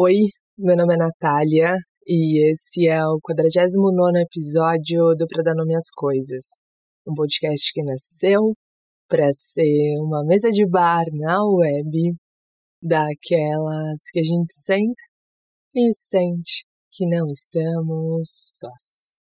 [0.00, 0.14] Oi,
[0.56, 1.74] meu nome é Natália
[2.06, 6.56] e esse é o 49 episódio do Pra Dar Nome às Coisas,
[7.04, 8.54] um podcast que nasceu
[9.08, 12.14] para ser uma mesa de bar na web,
[12.80, 15.02] daquelas que a gente senta
[15.74, 18.30] e sente que não estamos
[18.60, 19.16] sós.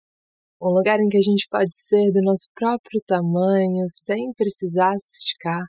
[0.61, 5.19] Um lugar em que a gente pode ser do nosso próprio tamanho sem precisar se
[5.19, 5.67] esticar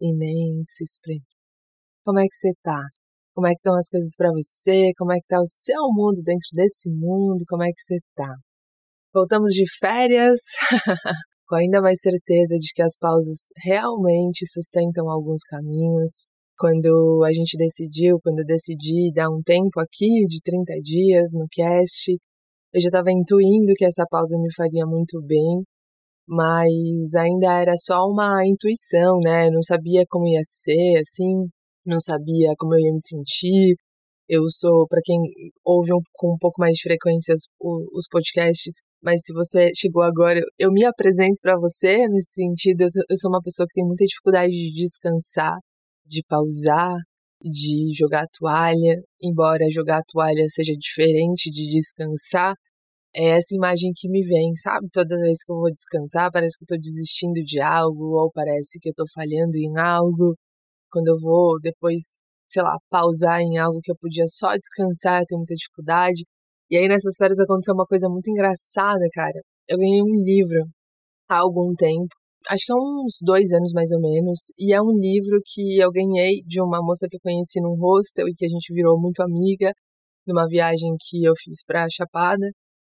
[0.00, 1.22] e nem se espremer.
[2.04, 2.82] Como é que você tá?
[3.40, 4.92] Como é que estão as coisas para você?
[4.98, 7.42] Como é que tá o seu mundo dentro desse mundo?
[7.48, 8.28] Como é que você tá?
[9.14, 10.40] Voltamos de férias
[11.48, 16.26] com ainda mais certeza de que as pausas realmente sustentam alguns caminhos.
[16.58, 21.46] Quando a gente decidiu, quando eu decidi dar um tempo aqui de 30 dias no
[21.50, 22.12] cast,
[22.74, 25.64] eu já estava intuindo que essa pausa me faria muito bem,
[26.28, 29.46] mas ainda era só uma intuição, né?
[29.46, 31.48] Eu não sabia como ia ser, assim,
[31.84, 33.76] não sabia como eu ia me sentir.
[34.28, 35.18] Eu sou, para quem
[35.64, 40.40] ouve um, com um pouco mais de frequência os, podcasts, mas se você chegou agora,
[40.58, 42.82] eu me apresento para você nesse sentido.
[42.82, 45.56] Eu sou uma pessoa que tem muita dificuldade de descansar,
[46.06, 46.94] de pausar,
[47.42, 52.54] de jogar toalha, embora jogar toalha seja diferente de descansar.
[53.14, 54.86] É essa imagem que me vem, sabe?
[54.92, 58.78] Toda vez que eu vou descansar, parece que eu tô desistindo de algo, ou parece
[58.80, 60.36] que eu tô falhando em algo
[60.90, 65.26] quando eu vou depois, sei lá, pausar em algo que eu podia só descansar, eu
[65.26, 66.24] tenho muita dificuldade.
[66.70, 69.40] E aí nessas férias aconteceu uma coisa muito engraçada, cara.
[69.68, 70.66] Eu ganhei um livro
[71.28, 72.08] há algum tempo,
[72.48, 75.90] acho que há uns dois anos mais ou menos, e é um livro que eu
[75.92, 79.20] ganhei de uma moça que eu conheci num hostel e que a gente virou muito
[79.22, 79.72] amiga
[80.26, 82.46] numa viagem que eu fiz pra Chapada.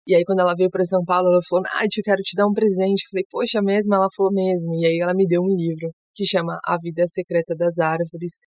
[0.07, 2.47] E aí, quando ela veio para São Paulo, ela falou: Nath, eu quero te dar
[2.47, 3.05] um presente.
[3.05, 3.95] Eu falei: Poxa, mesmo?
[3.95, 4.75] Ela falou: Mesmo.
[4.75, 8.41] E aí, ela me deu um livro que chama A Vida Secreta das Árvores,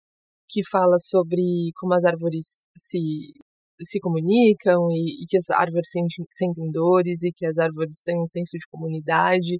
[0.50, 3.00] que fala sobre como as árvores se,
[3.82, 8.20] se comunicam e, e que as árvores sentem, sentem dores e que as árvores têm
[8.22, 9.58] um senso de comunidade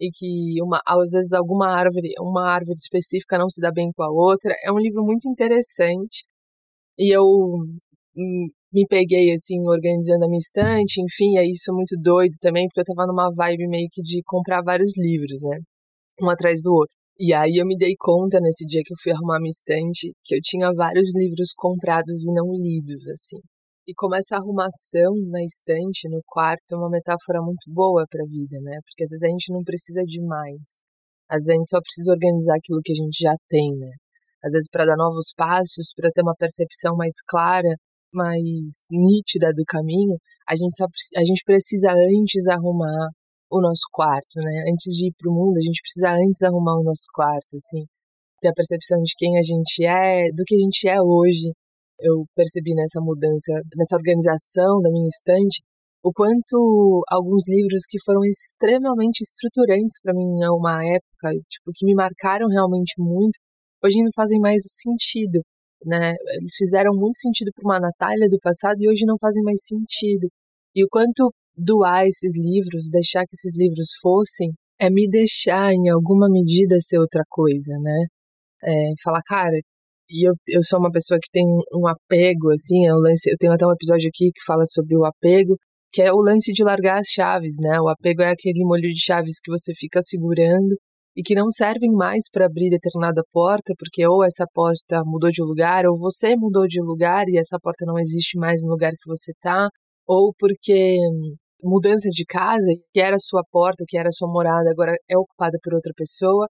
[0.00, 4.02] e que uma, às vezes alguma árvore, uma árvore específica não se dá bem com
[4.02, 4.54] a outra.
[4.64, 6.24] É um livro muito interessante
[6.98, 7.22] e eu
[8.16, 12.66] hum, me peguei assim organizando a minha estante, enfim, é isso é muito doido também,
[12.68, 15.58] porque eu tava numa vibe meio que de comprar vários livros, né?
[16.22, 17.01] Um atrás do outro.
[17.24, 20.34] E aí eu me dei conta nesse dia que eu fui arrumar minha estante que
[20.34, 23.38] eu tinha vários livros comprados e não lidos, assim.
[23.86, 28.26] E como essa arrumação na estante, no quarto, é uma metáfora muito boa para a
[28.26, 28.74] vida, né?
[28.82, 30.82] Porque às vezes a gente não precisa de mais.
[31.30, 33.94] Às vezes a gente só precisa organizar aquilo que a gente já tem, né?
[34.42, 37.70] Às vezes para dar novos passos, para ter uma percepção mais clara,
[38.12, 40.18] mais nítida do caminho,
[40.50, 43.14] a gente só a gente precisa antes arrumar
[43.52, 44.64] o nosso quarto, né?
[44.72, 47.84] Antes de ir para o mundo, a gente precisa antes arrumar o nosso quarto, assim,
[48.40, 51.52] ter a percepção de quem a gente é, do que a gente é hoje.
[52.00, 55.62] Eu percebi nessa mudança, nessa organização da minha estante,
[56.02, 61.86] o quanto alguns livros que foram extremamente estruturantes para mim em uma época, tipo, que
[61.86, 63.38] me marcaram realmente muito,
[63.84, 65.44] hoje não fazem mais o sentido,
[65.84, 66.14] né?
[66.38, 70.26] Eles fizeram muito sentido para uma Natália do passado e hoje não fazem mais sentido.
[70.74, 75.88] E o quanto doar esses livros, deixar que esses livros fossem, é me deixar em
[75.88, 78.06] alguma medida ser outra coisa, né?
[78.64, 79.56] É, falar, cara,
[80.10, 83.52] e eu, eu sou uma pessoa que tem um apego, assim, é lance, eu tenho
[83.52, 85.56] até um episódio aqui que fala sobre o apego,
[85.92, 87.80] que é o lance de largar as chaves, né?
[87.80, 90.76] O apego é aquele molho de chaves que você fica segurando
[91.16, 95.42] e que não servem mais para abrir determinada porta, porque ou essa porta mudou de
[95.42, 99.06] lugar, ou você mudou de lugar e essa porta não existe mais no lugar que
[99.06, 99.68] você tá,
[100.06, 100.96] ou porque
[101.62, 105.74] mudança de casa, que era sua porta, que era sua morada, agora é ocupada por
[105.74, 106.48] outra pessoa.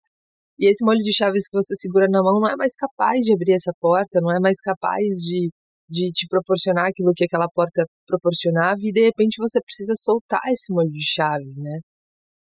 [0.59, 3.35] E esse molho de chaves que você segura na mão não é mais capaz de
[3.35, 5.51] abrir essa porta, não é mais capaz de,
[5.89, 10.73] de te proporcionar aquilo que aquela porta proporcionava, e de repente você precisa soltar esse
[10.73, 11.81] molho de chaves, né?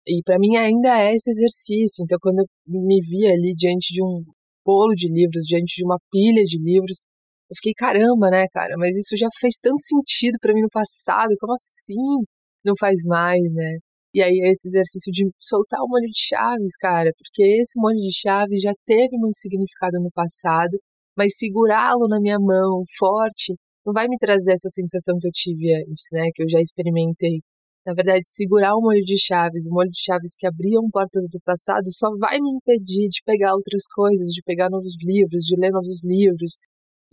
[0.07, 2.03] E para mim ainda é esse exercício.
[2.03, 4.23] Então, quando eu me vi ali diante de um
[4.65, 7.01] bolo de livros, diante de uma pilha de livros,
[7.49, 8.75] eu fiquei, caramba, né, cara?
[8.77, 12.25] Mas isso já fez tanto sentido para mim no passado, como assim?
[12.65, 13.77] Não faz mais, né?
[14.13, 18.13] E aí esse exercício de soltar o molho de chaves, cara, porque esse molho de
[18.13, 20.77] chaves já teve muito significado no passado,
[21.17, 23.55] mas segurá-lo na minha mão forte
[23.85, 26.29] não vai me trazer essa sensação que eu tive antes, né?
[26.33, 27.41] Que eu já experimentei.
[27.85, 31.39] Na verdade, segurar o molho de chaves, o molho de chaves que abriam portas do
[31.43, 35.71] passado, só vai me impedir de pegar outras coisas, de pegar novos livros, de ler
[35.71, 36.57] novos livros,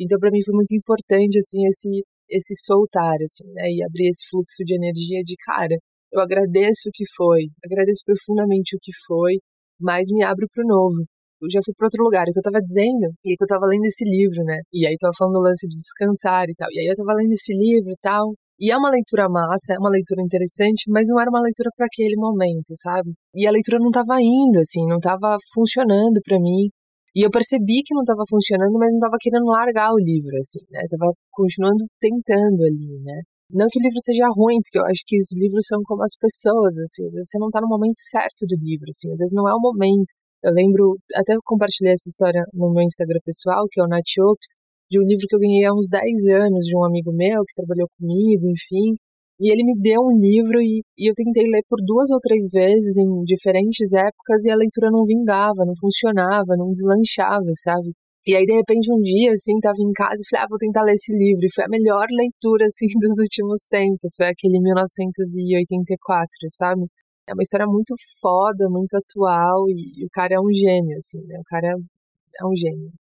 [0.01, 4.29] então, para mim foi muito importante assim esse esse soltar assim, né, e abrir esse
[4.31, 5.77] fluxo de energia de cara.
[6.13, 9.39] Eu agradeço o que foi, agradeço profundamente o que foi,
[9.81, 11.05] mas me abro para o novo.
[11.51, 12.27] já fui para outro lugar.
[12.29, 14.61] O que eu tava dizendo, e que eu tava lendo esse livro, né?
[14.73, 16.69] E aí tava falando do lance de descansar e tal.
[16.73, 18.35] E aí eu tava lendo esse livro e tal.
[18.61, 21.87] E é uma leitura massa, é uma leitura interessante, mas não era uma leitura para
[21.87, 23.15] aquele momento, sabe?
[23.35, 26.69] E a leitura não tava indo, assim, não tava funcionando para mim.
[27.15, 30.63] E eu percebi que não estava funcionando, mas não estava querendo largar o livro, assim,
[30.71, 30.83] né?
[30.89, 33.23] Tava continuando tentando ali, né?
[33.51, 36.15] Não que o livro seja ruim, porque eu acho que os livros são como as
[36.15, 39.35] pessoas, assim, às vezes você não está no momento certo do livro, assim, às vezes
[39.35, 40.15] não é o momento.
[40.43, 44.55] Eu lembro, até compartilhei essa história no meu Instagram pessoal, que é o Natiops,
[44.89, 47.55] de um livro que eu ganhei há uns 10 anos de um amigo meu que
[47.55, 48.95] trabalhou comigo, enfim,
[49.41, 52.51] e ele me deu um livro e, e, eu tentei ler por duas ou três
[52.53, 57.93] vezes em diferentes épocas e a leitura não vingava, não funcionava, não deslanchava, sabe?
[58.27, 60.83] E aí, de repente, um dia, assim, tava em casa e falei, ah, vou tentar
[60.83, 61.41] ler esse livro.
[61.43, 64.13] E foi a melhor leitura, assim, dos últimos tempos.
[64.17, 66.85] Foi aquele 1984, sabe?
[67.27, 71.21] É uma história muito foda, muito atual e, e o cara é um gênio, assim,
[71.27, 71.39] né?
[71.41, 72.93] O cara é um gênio.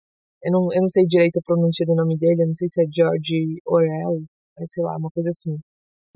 [0.44, 2.82] Eu não, eu não sei direito a pronúncia do nome dele, eu não sei se
[2.82, 4.22] é George Orwell,
[4.66, 5.56] sei lá, uma coisa assim.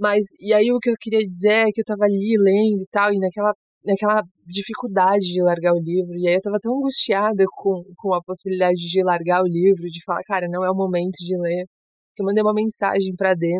[0.02, 2.88] Mas, e aí o que eu queria dizer é que eu tava ali lendo e
[2.90, 3.54] tal, e naquela,
[3.86, 8.20] naquela dificuldade de largar o livro, e aí eu tava tão angustiada com, com a
[8.20, 11.66] possibilidade de largar o livro, de falar, cara, não é o momento de ler,
[12.16, 13.54] que eu mandei uma mensagem pra Dê,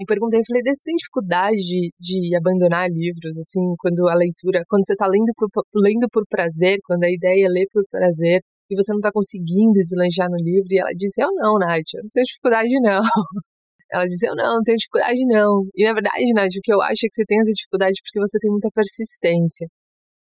[0.00, 4.64] e perguntei, falei, Dê, você tem dificuldade de, de abandonar livros, assim, quando a leitura,
[4.66, 8.40] quando você tá lendo por, lendo por prazer, quando a ideia é ler por prazer,
[8.70, 12.02] e você não tá conseguindo deslanchar no livro, e ela disse, eu não, Nath, eu
[12.04, 13.02] não tenho dificuldade não.
[13.94, 15.62] Ela dizia, eu não, não tenho dificuldade não.
[15.72, 18.18] E na verdade, Nádia, o que eu acho é que você tem essa dificuldade porque
[18.18, 19.68] você tem muita persistência.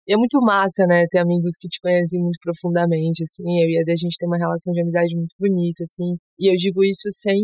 [0.08, 3.44] E é muito massa, né, ter amigos que te conhecem muito profundamente, assim.
[3.60, 6.16] Eu e a gente tem uma relação de amizade muito bonita, assim.
[6.40, 7.42] E eu digo isso sem,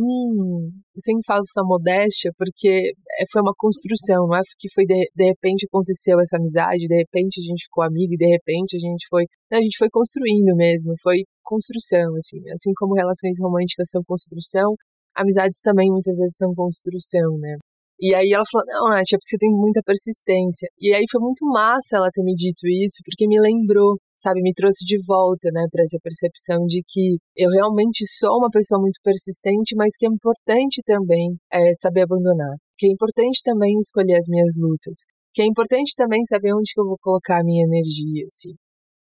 [0.96, 5.66] sem falsa modéstia, porque é, foi uma construção, não é que foi de, de repente
[5.66, 9.24] aconteceu essa amizade, de repente a gente ficou amigo e de repente a gente foi.
[9.52, 12.40] Não, a gente foi construindo mesmo, foi construção, assim.
[12.48, 14.72] Assim como relações românticas são construção,
[15.14, 17.56] amizades também muitas vezes são construção, né?
[18.00, 20.68] E aí ela falou, não, Nath, é porque você tem muita persistência.
[20.80, 24.52] E aí foi muito massa ela ter me dito isso, porque me lembrou, sabe, me
[24.52, 28.98] trouxe de volta, né, para essa percepção de que eu realmente sou uma pessoa muito
[29.02, 32.56] persistente, mas que é importante também é, saber abandonar.
[32.76, 35.06] Que é importante também escolher as minhas lutas.
[35.32, 38.54] Que é importante também saber onde que eu vou colocar a minha energia, assim.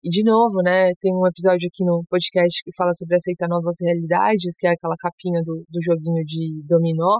[0.08, 3.76] E de novo, né, tem um episódio aqui no podcast que fala sobre aceitar novas
[3.82, 7.20] realidades, que é aquela capinha do, do joguinho de dominó,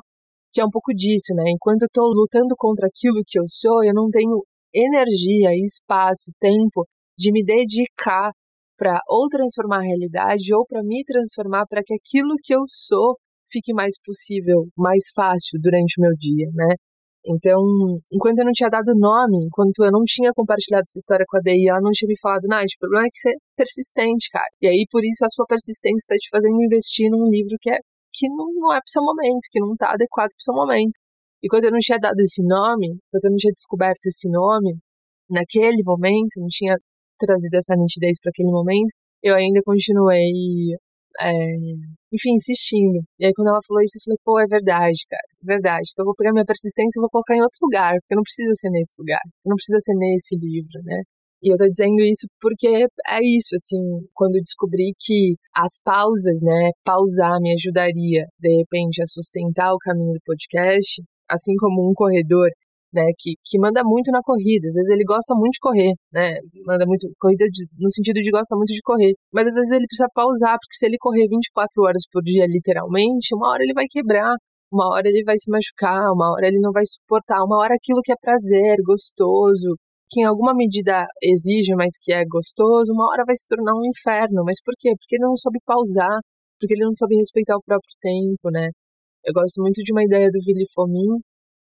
[0.54, 1.44] que é um pouco disso, né?
[1.52, 4.42] Enquanto eu tô lutando contra aquilo que eu sou, eu não tenho
[4.74, 6.88] energia, espaço, tempo
[7.18, 8.32] de me dedicar
[8.78, 13.18] para ou transformar a realidade ou para me transformar para que aquilo que eu sou
[13.52, 16.74] fique mais possível, mais fácil durante o meu dia, né?
[17.28, 17.60] Então,
[18.12, 21.42] enquanto eu não tinha dado nome, enquanto eu não tinha compartilhado essa história com a
[21.42, 24.48] DI, ela não tinha me falado, Nath, o problema é que você é persistente, cara.
[24.62, 27.80] E aí, por isso, a sua persistência está te fazendo investir num livro que, é,
[28.14, 30.96] que não, não é pro seu momento, que não está adequado pro seu momento.
[31.44, 34.78] E quando eu não tinha dado esse nome, quando eu não tinha descoberto esse nome,
[35.30, 36.78] naquele momento, não tinha
[37.20, 38.90] trazido essa nitidez para aquele momento,
[39.22, 40.32] eu ainda continuei
[41.20, 41.32] é,
[42.14, 43.00] enfim, insistindo.
[43.20, 45.90] E aí, quando ela falou isso, eu falei, pô, é verdade, cara, é verdade.
[45.92, 48.54] Então, eu vou pegar minha persistência e vou colocar em outro lugar, porque não precisa
[48.56, 51.02] ser nesse lugar, não precisa ser nesse livro, né?
[51.44, 53.78] E eu tô dizendo isso porque é isso, assim,
[54.14, 60.14] quando descobri que as pausas, né, pausar me ajudaria, de repente, a sustentar o caminho
[60.14, 62.50] do podcast, assim como um corredor
[62.94, 64.68] né, que, que manda muito na corrida.
[64.68, 66.40] Às vezes ele gosta muito de correr, né?
[66.66, 69.14] Manda muito corrida de, no sentido de gosta muito de correr.
[69.34, 73.36] Mas às vezes ele precisa pausar, porque se ele correr 24 horas por dia, literalmente,
[73.36, 74.36] uma hora ele vai quebrar,
[74.72, 78.02] uma hora ele vai se machucar, uma hora ele não vai suportar, uma hora aquilo
[78.04, 79.76] que é prazer, gostoso,
[80.10, 83.86] que em alguma medida exige, mas que é gostoso, uma hora vai se tornar um
[83.86, 84.44] inferno.
[84.46, 84.92] Mas por quê?
[84.98, 86.20] Porque ele não soube pausar,
[86.60, 88.70] porque ele não soube respeitar o próprio tempo, né?
[89.26, 91.20] Eu gosto muito de uma ideia do Willy Fomin,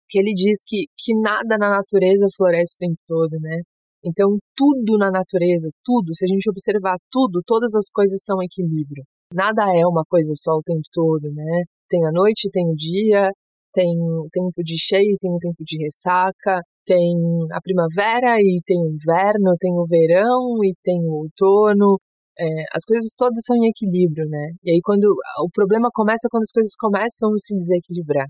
[0.09, 3.61] que ele diz que, que nada na natureza floresce o tempo todo, né?
[4.05, 9.03] Então, tudo na natureza, tudo, se a gente observar tudo, todas as coisas são equilíbrio.
[9.33, 11.63] Nada é uma coisa só o tempo todo, né?
[11.89, 13.31] Tem a noite, tem o dia,
[13.73, 17.17] tem o tempo de cheio, tem o tempo de ressaca, tem
[17.51, 21.97] a primavera e tem o inverno, tem o verão e tem o outono.
[22.39, 24.51] É, as coisas todas são em equilíbrio, né?
[24.63, 25.05] E aí quando
[25.43, 28.27] o problema começa quando as coisas começam a se desequilibrar.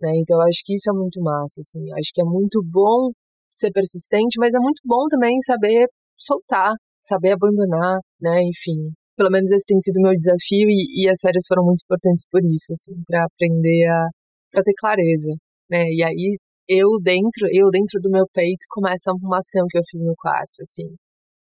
[0.00, 0.12] Né?
[0.16, 1.88] Então, eu acho que isso é muito massa, assim.
[1.88, 3.10] Eu acho que é muito bom
[3.50, 6.74] ser persistente, mas é muito bom também saber soltar,
[7.06, 8.42] saber abandonar, né?
[8.42, 12.24] Enfim, pelo menos esse tem sido meu desafio e, e as férias foram muito importantes
[12.30, 14.08] por isso, assim, para aprender a
[14.50, 15.34] para ter clareza,
[15.70, 15.84] né?
[15.90, 20.04] E aí eu dentro, eu dentro do meu peito começa a arrumação que eu fiz
[20.06, 20.96] no quarto, assim.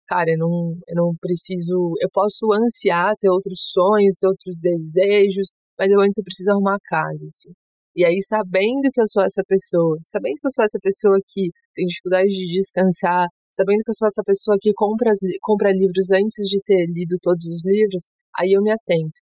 [0.08, 1.94] cara, eu não, eu não preciso.
[2.00, 6.76] Eu posso ansiar, ter outros sonhos, ter outros desejos, mas eu antes eu preciso arrumar
[6.76, 7.52] a casa, assim.
[7.94, 11.50] E aí, sabendo que eu sou essa pessoa, sabendo que eu sou essa pessoa que
[11.74, 15.10] tem dificuldade de descansar, sabendo que eu sou essa pessoa que compra,
[15.42, 18.04] compra livros antes de ter lido todos os livros,
[18.38, 19.20] aí eu me atento.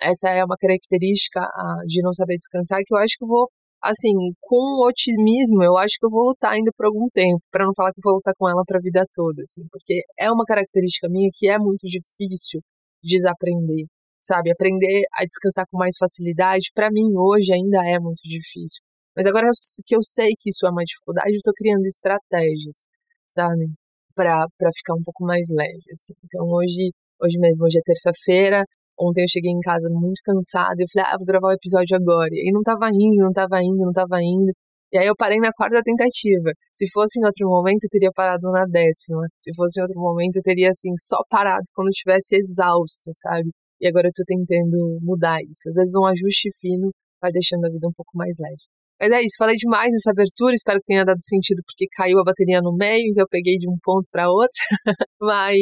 [0.00, 1.40] Essa é uma característica
[1.86, 3.48] de não saber descansar que eu acho que eu vou,
[3.82, 7.74] assim, com otimismo, eu acho que eu vou lutar ainda por algum tempo, para não
[7.74, 10.44] falar que eu vou lutar com ela para a vida toda, assim, porque é uma
[10.44, 12.60] característica minha que é muito difícil
[13.02, 13.86] desaprender
[14.22, 14.50] sabe?
[14.50, 18.80] Aprender a descansar com mais facilidade, para mim hoje ainda é muito difícil.
[19.16, 19.46] Mas agora
[19.86, 22.86] que eu sei que isso é uma dificuldade, eu tô criando estratégias,
[23.28, 23.66] sabe?
[24.14, 26.14] Para ficar um pouco mais leve, assim.
[26.24, 28.64] Então hoje, hoje mesmo, hoje é terça-feira,
[29.00, 32.30] Ontem eu cheguei em casa muito cansada, eu falei, ah, vou gravar o episódio agora.
[32.32, 34.52] E não tava indo, não tava indo, não tava indo.
[34.92, 36.52] E aí eu parei na quarta tentativa.
[36.74, 39.26] Se fosse em outro momento, eu teria parado na décima.
[39.40, 43.50] Se fosse em outro momento, eu teria, assim, só parado quando eu estivesse exausta, sabe?
[43.82, 45.68] E agora eu tô tentando mudar isso.
[45.68, 48.62] Às vezes um ajuste fino vai deixando a vida um pouco mais leve.
[49.00, 52.24] Mas é isso, falei demais nessa abertura, espero que tenha dado sentido porque caiu a
[52.24, 54.54] bateria no meio, então eu peguei de um ponto para outro.
[55.20, 55.58] Mas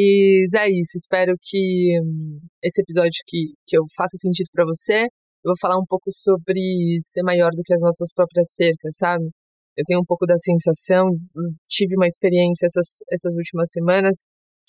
[0.54, 5.04] é isso, espero que hum, esse episódio que, que eu faça sentido para você.
[5.42, 6.60] Eu vou falar um pouco sobre
[7.00, 9.24] ser maior do que as nossas próprias cercas, sabe?
[9.74, 14.18] Eu tenho um pouco da sensação, hum, tive uma experiência essas, essas últimas semanas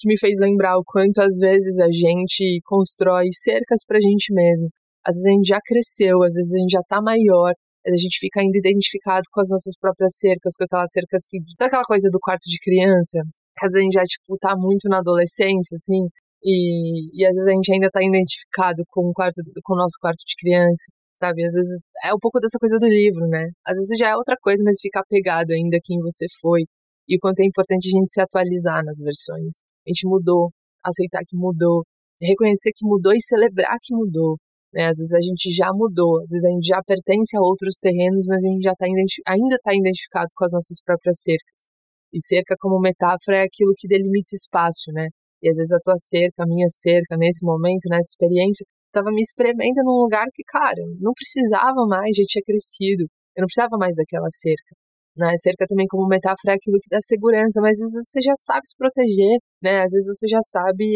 [0.02, 4.68] que me fez lembrar o quanto às vezes a gente constrói cercas pra gente mesmo.
[5.06, 7.54] Às vezes a gente já cresceu, às vezes a gente já tá maior,
[7.86, 11.38] a gente fica ainda identificado com as nossas próprias cercas, com aquelas cercas que.
[11.58, 13.22] daquela coisa do quarto de criança,
[13.58, 16.08] que às vezes a gente já, tipo, tá muito na adolescência, assim,
[16.44, 19.98] e, e às vezes a gente ainda tá identificado com o, quarto, com o nosso
[20.00, 21.46] quarto de criança, sabe?
[21.46, 23.50] Às vezes é um pouco dessa coisa do livro, né?
[23.66, 26.64] Às vezes já é outra coisa, mas fica apegado ainda a quem você foi.
[27.12, 30.50] E o quanto é importante a gente se atualizar nas versões a gente mudou,
[30.84, 31.84] aceitar que mudou,
[32.22, 34.38] reconhecer que mudou e celebrar que mudou.
[34.74, 34.86] Né?
[34.86, 38.26] Às vezes a gente já mudou, às vezes a gente já pertence a outros terrenos,
[38.28, 41.68] mas a gente já tá ainda está identificado com as nossas próprias cercas.
[42.14, 45.08] E cerca, como metáfora, é aquilo que delimita espaço, né?
[45.42, 49.22] E às vezes a tua cerca, a minha cerca, nesse momento, nessa experiência, estava me
[49.22, 53.04] espremendo num lugar que, cara, não precisava mais, já tinha crescido.
[53.36, 54.76] Eu não precisava mais daquela cerca.
[55.18, 55.36] Né?
[55.38, 58.62] Cerca também como metáfora é aquilo que dá segurança, mas às vezes você já sabe
[58.66, 59.84] se proteger, né?
[59.84, 60.88] Às vezes você já sabe,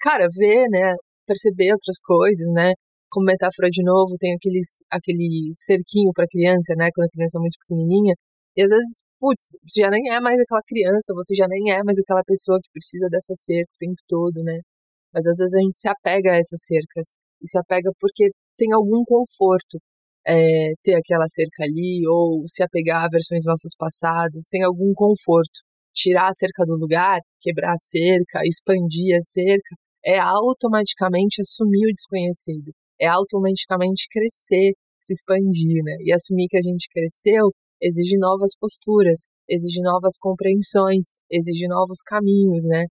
[0.00, 0.92] cara, ver, né?
[1.26, 2.72] Perceber outras coisas, né?
[3.10, 6.90] Como metáfora de novo, tem aqueles, aquele cerquinho para criança, né?
[6.94, 8.14] Quando a criança é muito pequenininha.
[8.56, 11.82] E às vezes, putz, você já nem é mais aquela criança, você já nem é
[11.82, 14.60] mais aquela pessoa que precisa dessa cerca o tempo todo, né?
[15.14, 17.16] Mas às vezes a gente se apega a essas cercas.
[17.42, 19.78] E se apega porque tem algum conforto
[20.26, 25.60] é, ter aquela cerca ali ou se apegar a versões nossas passadas, tem algum conforto.
[25.94, 29.74] Tirar a cerca do lugar, quebrar a cerca, expandir a cerca,
[30.04, 35.96] é automaticamente assumir o desconhecido, é automaticamente crescer, se expandir, né?
[36.00, 37.50] E assumir que a gente cresceu
[37.80, 42.84] exige novas posturas, exige novas compreensões, exige novos caminhos, né?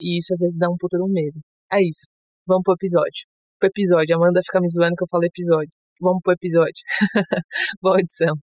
[0.00, 1.40] E isso às vezes dá um puta de um medo.
[1.72, 2.06] É isso.
[2.46, 3.24] Vamos pro episódio.
[3.58, 4.16] Pro episódio.
[4.16, 5.70] Amanda fica me zoando que eu falo episódio.
[6.02, 6.82] Vamos pro episódio.
[7.80, 8.34] Boa edição.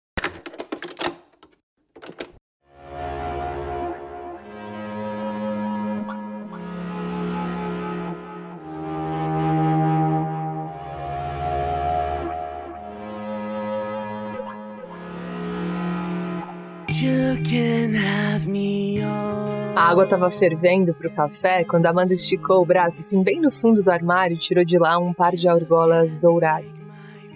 [19.75, 23.51] A água estava fervendo para o café quando Amanda esticou o braço assim bem no
[23.51, 26.89] fundo do armário e tirou de lá um par de argolas douradas.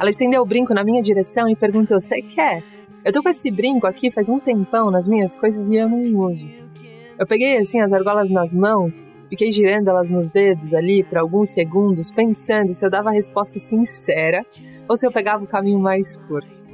[0.03, 2.61] Ela estendeu o brinco na minha direção e perguntou: Você quer?
[3.05, 6.27] Eu tô com esse brinco aqui faz um tempão nas minhas coisas e eu não
[6.27, 6.45] uso.
[7.17, 11.51] Eu peguei assim as argolas nas mãos, fiquei girando elas nos dedos ali por alguns
[11.51, 14.45] segundos, pensando se eu dava a resposta sincera
[14.89, 16.65] ou se eu pegava o caminho mais curto.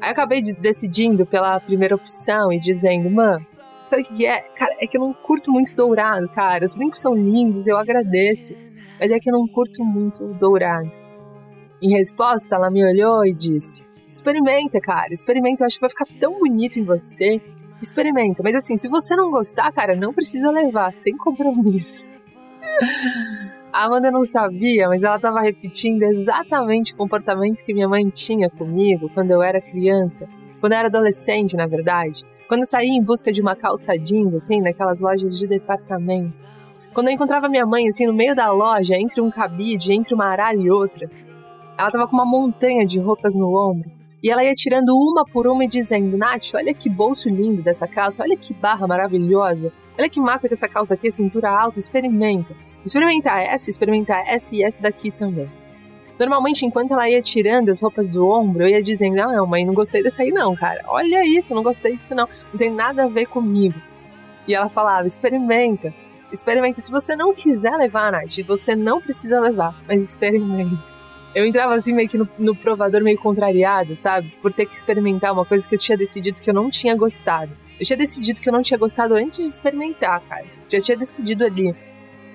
[0.00, 3.44] Aí eu acabei decidindo pela primeira opção e dizendo: Mano,
[3.86, 4.40] sabe o que é?
[4.56, 6.64] Cara, é que eu não curto muito dourado, cara.
[6.64, 8.54] Os brincos são lindos, eu agradeço,
[8.98, 11.01] mas é que eu não curto muito dourado.
[11.82, 16.06] Em resposta, ela me olhou e disse: Experimenta, cara, experimenta, eu acho que vai ficar
[16.20, 17.42] tão bonito em você.
[17.80, 22.04] Experimenta, mas assim, se você não gostar, cara, não precisa levar, sem compromisso.
[23.72, 28.50] A Amanda não sabia, mas ela estava repetindo exatamente o comportamento que minha mãe tinha
[28.50, 30.28] comigo quando eu era criança,
[30.60, 32.22] quando eu era adolescente, na verdade.
[32.46, 36.36] Quando saía em busca de uma calça jeans, assim, naquelas lojas de departamento.
[36.92, 40.26] Quando eu encontrava minha mãe, assim, no meio da loja, entre um cabide, entre uma
[40.26, 41.10] aralha e outra,
[41.82, 43.90] ela tava com uma montanha de roupas no ombro.
[44.22, 47.86] E ela ia tirando uma por uma e dizendo: Nath, olha que bolso lindo dessa
[47.86, 51.78] calça, olha que barra maravilhosa, Olha que massa que essa calça aqui é cintura alta,
[51.78, 52.54] experimenta.
[52.84, 55.50] Experimenta essa, experimenta essa e essa daqui também.
[56.18, 59.64] Normalmente, enquanto ela ia tirando as roupas do ombro, eu ia dizendo: Ah, não, mãe,
[59.64, 60.82] não gostei dessa aí, não, cara.
[60.88, 62.28] Olha isso, não gostei disso, não.
[62.50, 63.78] Não tem nada a ver comigo.
[64.48, 65.92] E ela falava: experimenta.
[66.32, 66.80] Experimenta.
[66.80, 71.01] Se você não quiser levar, Nath, você não precisa levar, mas experimenta.
[71.34, 74.34] Eu entrava assim meio que no, no provador meio contrariado, sabe?
[74.42, 77.52] Por ter que experimentar uma coisa que eu tinha decidido que eu não tinha gostado.
[77.80, 80.44] Eu tinha decidido que eu não tinha gostado antes de experimentar, cara.
[80.68, 81.74] Já tinha decidido ali.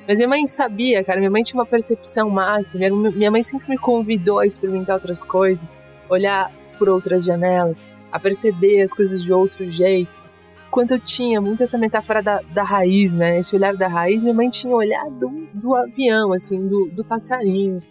[0.07, 1.19] Mas minha mãe sabia, cara.
[1.19, 2.89] Minha mãe tinha uma percepção máxima.
[2.89, 5.77] Minha mãe sempre me convidou a experimentar outras coisas,
[6.09, 10.17] olhar por outras janelas, a perceber as coisas de outro jeito.
[10.71, 13.39] Quando eu tinha muito essa metáfora da, da raiz, né?
[13.39, 17.81] Esse olhar da raiz, minha mãe tinha olhar do, do avião, assim, do, do passarinho,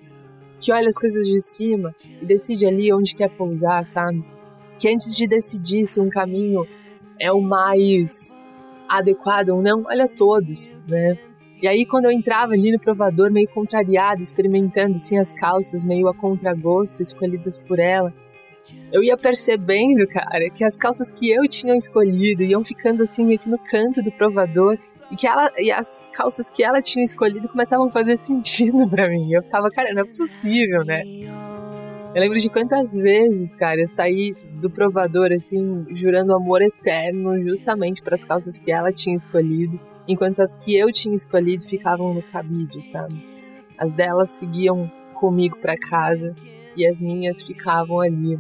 [0.61, 4.25] que olha as coisas de cima e decide ali onde quer pousar, sabe?
[4.79, 6.67] Que antes de decidir se um caminho
[7.19, 8.39] é o mais
[8.89, 11.17] adequado ou não, olha todos, né?
[11.63, 16.07] E aí, quando eu entrava ali no provador, meio contrariada, experimentando assim as calças, meio
[16.07, 18.13] a contragosto, escolhidas por ela,
[18.93, 23.39] eu ia percebendo, cara, que as calças que eu tinha escolhido iam ficando assim meio
[23.39, 24.77] que no canto do provador
[25.11, 29.09] e que ela e as calças que ela tinha escolhido começavam a fazer sentido para
[29.09, 29.33] mim.
[29.33, 31.03] Eu ficava, cara, não é possível, né?
[32.15, 38.03] Eu lembro de quantas vezes, cara, eu saí do provador assim, jurando amor eterno justamente
[38.03, 42.23] para as calças que ela tinha escolhido enquanto as que eu tinha escolhido ficavam no
[42.23, 43.23] cabide, sabe?
[43.77, 46.35] As delas seguiam comigo para casa
[46.77, 48.39] e as minhas ficavam ali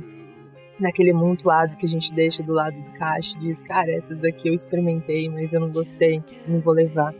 [0.78, 4.48] naquele montuado que a gente deixa do lado do caixa e diz, cara, essas daqui
[4.48, 7.14] eu experimentei, mas eu não gostei, não vou levar.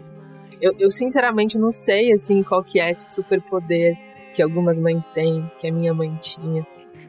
[0.60, 3.96] Eu, eu sinceramente não sei assim qual que é esse superpoder
[4.34, 6.66] que algumas mães têm, que a minha mãe tinha.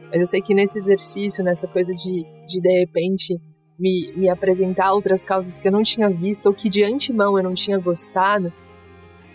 [0.10, 3.38] Mas eu sei que nesse exercício, nessa coisa de, de de repente
[3.78, 7.44] me, me apresentar outras causas que eu não tinha visto ou que de antemão eu
[7.44, 8.52] não tinha gostado,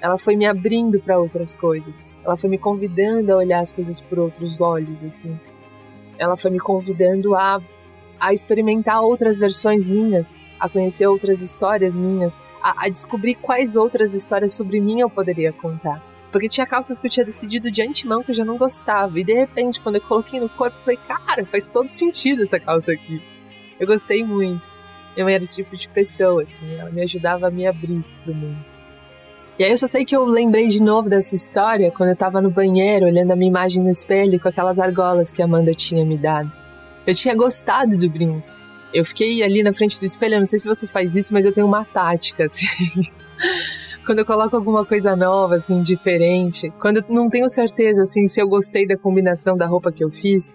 [0.01, 2.05] ela foi me abrindo para outras coisas.
[2.25, 5.39] Ela foi me convidando a olhar as coisas por outros olhos, assim.
[6.19, 7.61] Ela foi me convidando a,
[8.21, 14.15] a experimentar outras versões minhas, a conhecer outras histórias minhas, a, a descobrir quais outras
[14.15, 16.03] histórias sobre mim eu poderia contar.
[16.31, 19.21] Porque tinha calças que eu tinha decidido de antemão que eu já não gostava.
[19.21, 22.59] E de repente, quando eu coloquei no corpo, eu falei, cara, faz todo sentido essa
[22.59, 23.23] calça aqui.
[23.79, 24.71] Eu gostei muito.
[25.15, 28.35] Minha mãe era esse tipo de pessoa, assim, ela me ajudava a me abrir pro
[28.35, 28.72] mundo.
[29.63, 32.41] E aí eu só sei que eu lembrei de novo dessa história quando eu tava
[32.41, 36.05] no banheiro olhando a minha imagem no espelho com aquelas argolas que a Amanda tinha
[36.05, 36.51] me dado.
[37.07, 38.43] Eu tinha gostado do brinco.
[38.93, 41.45] Eu fiquei ali na frente do espelho, eu não sei se você faz isso, mas
[41.45, 42.67] eu tenho uma tática, assim.
[44.05, 48.43] quando eu coloco alguma coisa nova, assim, diferente, quando eu não tenho certeza, assim, se
[48.43, 50.53] eu gostei da combinação da roupa que eu fiz,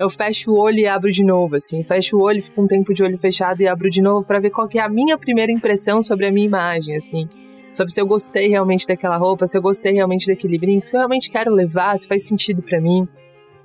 [0.00, 1.84] eu fecho o olho e abro de novo, assim.
[1.84, 4.50] Fecho o olho, fico um tempo de olho fechado e abro de novo para ver
[4.50, 7.28] qual é a minha primeira impressão sobre a minha imagem, assim.
[7.70, 11.00] Sobre se eu gostei realmente daquela roupa, se eu gostei realmente daquele brinco, se eu
[11.00, 13.06] realmente quero levar, se faz sentido para mim.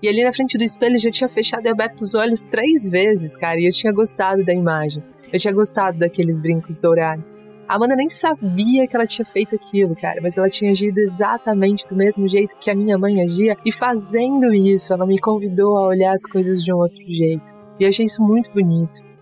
[0.02, 2.90] E ali na frente do espelho eu já tinha fechado e aberto os olhos três
[2.90, 5.02] vezes, cara, e eu tinha gostado da imagem.
[5.32, 7.34] Eu tinha gostado daqueles brincos dourados.
[7.68, 11.88] A Amanda nem sabia que ela tinha feito aquilo, cara, mas ela tinha agido exatamente
[11.88, 15.88] do mesmo jeito que a minha mãe agia, e fazendo isso, ela me convidou a
[15.88, 17.54] olhar as coisas de um outro jeito.
[17.80, 19.13] E eu achei isso muito bonito.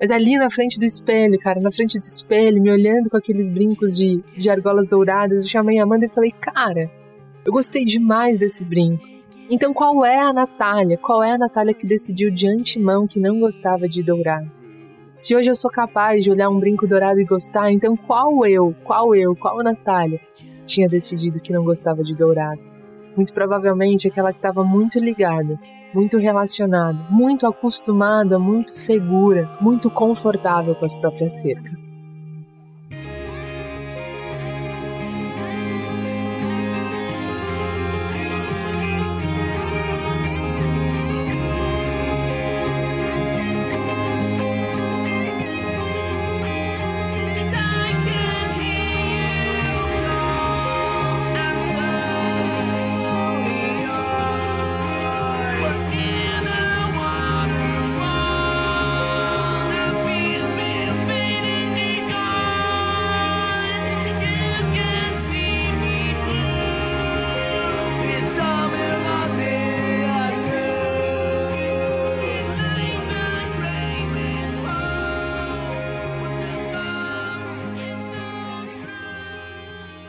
[0.00, 3.50] Mas ali na frente do espelho, cara, na frente do espelho, me olhando com aqueles
[3.50, 6.90] brincos de, de argolas douradas, eu chamei a Amanda e falei, cara,
[7.44, 9.06] eu gostei demais desse brinco.
[9.50, 10.96] Então qual é a Natália?
[10.96, 14.50] Qual é a Natália que decidiu de antemão que não gostava de dourado?
[15.16, 18.74] Se hoje eu sou capaz de olhar um brinco dourado e gostar, então qual eu,
[18.84, 20.18] qual eu, qual Natália
[20.66, 22.62] tinha decidido que não gostava de dourado?
[23.14, 25.58] Muito provavelmente aquela que estava muito ligada,
[25.92, 31.99] muito relacionada, muito acostumada, muito segura, muito confortável com as próprias cercas.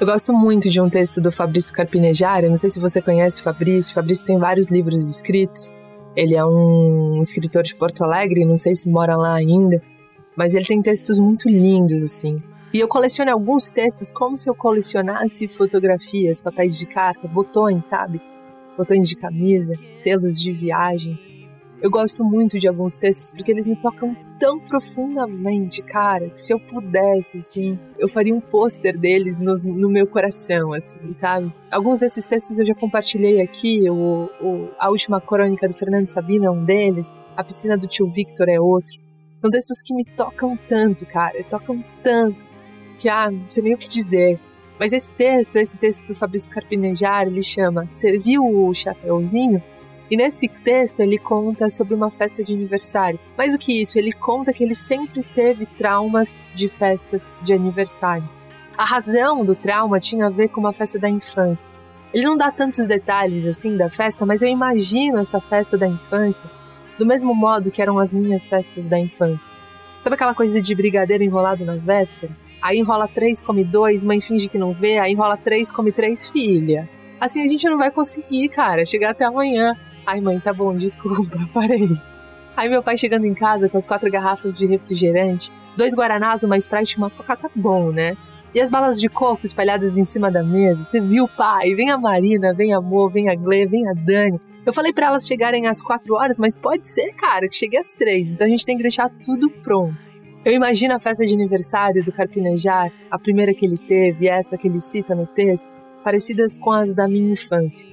[0.02, 3.94] Eu gosto muito de um texto do Fabrício Carpinejária, não sei se você conhece Fabrício,
[3.94, 5.72] Fabrício tem vários livros escritos,
[6.16, 9.80] ele é um escritor de Porto Alegre, não sei se mora lá ainda,
[10.36, 12.42] mas ele tem textos muito lindos, assim.
[12.74, 18.20] E eu coleciono alguns textos como se eu colecionasse fotografias, papéis de carta, botões, sabe?
[18.76, 21.32] Botões de camisa, selos de viagens.
[21.82, 26.54] Eu gosto muito de alguns textos porque eles me tocam tão profundamente, cara, que se
[26.54, 31.52] eu pudesse, assim, eu faria um pôster deles no, no, meu coração, assim, sabe?
[31.72, 36.46] Alguns desses textos eu já compartilhei aqui, o, o, a última crônica do Fernando Sabino
[36.46, 38.94] é um deles, a piscina do tio Victor é outro.
[39.42, 42.48] São textos que me tocam tanto, cara, tocam tanto,
[42.96, 44.40] que, ah, não sei nem o que dizer.
[44.80, 49.64] Mas esse texto, esse texto do Fabrício Carpinejar, ele chama Serviu o Chapeuzinho?
[50.12, 53.18] E nesse texto ele conta sobre uma festa de aniversário.
[53.38, 58.30] Mais do que isso, ele conta que ele sempre teve traumas de festas de aniversário.
[58.78, 61.72] A razão do trauma tinha a ver com uma festa da infância.
[62.14, 66.50] Ele não dá tantos detalhes assim da festa, mas eu imagino essa festa da infância
[67.00, 69.54] do mesmo modo que eram as minhas festas da infância.
[70.02, 72.36] Sabe aquela coisa de brigadeiro enrolado na véspera?
[72.62, 76.28] Aí enrola três, come dois, mãe finge que não vê, aí enrola três, come três,
[76.28, 76.88] filha.
[77.20, 79.76] Assim a gente não vai conseguir, cara, chegar até amanhã.
[80.06, 81.90] Ai, mãe, tá bom, desculpa, parei.
[82.56, 86.58] Aí meu pai chegando em casa com as quatro garrafas de refrigerante, dois guaranás, uma
[86.58, 88.18] Sprite e uma coca, tá bom, né?
[88.54, 90.84] E as balas de coco espalhadas em cima da mesa.
[90.84, 91.74] Você viu, pai?
[91.74, 94.42] Vem a Marina, vem a Amor, vem a Glê, vem a Dani.
[94.66, 97.96] Eu falei para elas chegarem às quatro horas, mas pode ser, cara, que chegue às
[97.96, 98.34] três.
[98.34, 100.12] Então a gente tem que deixar tudo pronto.
[100.44, 104.68] Eu imagino a festa de aniversário do Carpinejar, a primeira que ele teve, essa que
[104.68, 107.88] ele cita no texto, parecidas com as da minha infância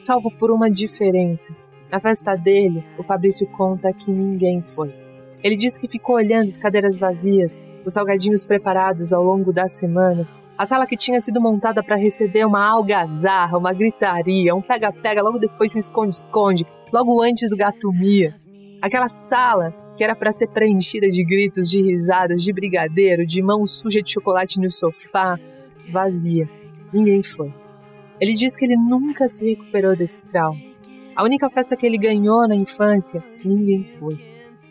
[0.00, 1.54] salvo por uma diferença.
[1.90, 4.94] Na festa dele, o Fabrício conta que ninguém foi.
[5.42, 10.38] Ele diz que ficou olhando as cadeiras vazias, os salgadinhos preparados ao longo das semanas,
[10.56, 15.38] a sala que tinha sido montada para receber uma algazarra, uma gritaria, um pega-pega logo
[15.38, 18.34] depois de um esconde-esconde, logo antes do gato Mia.
[18.82, 23.66] Aquela sala que era para ser preenchida de gritos, de risadas, de brigadeiro, de mão
[23.66, 25.38] suja de chocolate no sofá,
[25.90, 26.48] vazia.
[26.92, 27.52] Ninguém foi.
[28.20, 30.60] Ele diz que ele nunca se recuperou desse trauma.
[31.16, 34.18] A única festa que ele ganhou na infância, ninguém foi.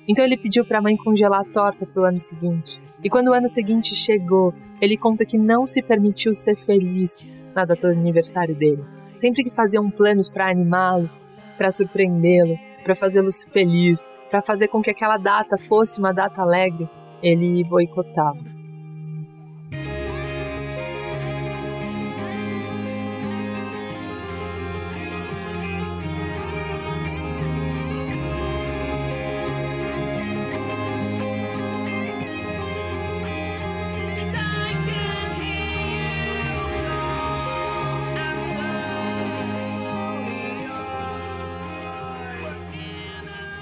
[0.07, 2.79] Então ele pediu para a mãe congelar a torta para o ano seguinte.
[3.03, 7.65] E quando o ano seguinte chegou, ele conta que não se permitiu ser feliz na
[7.65, 8.83] data do aniversário dele.
[9.17, 11.09] Sempre que faziam planos para animá-lo,
[11.57, 16.89] para surpreendê-lo, para fazê-lo feliz, para fazer com que aquela data fosse uma data alegre,
[17.21, 18.58] ele boicotava.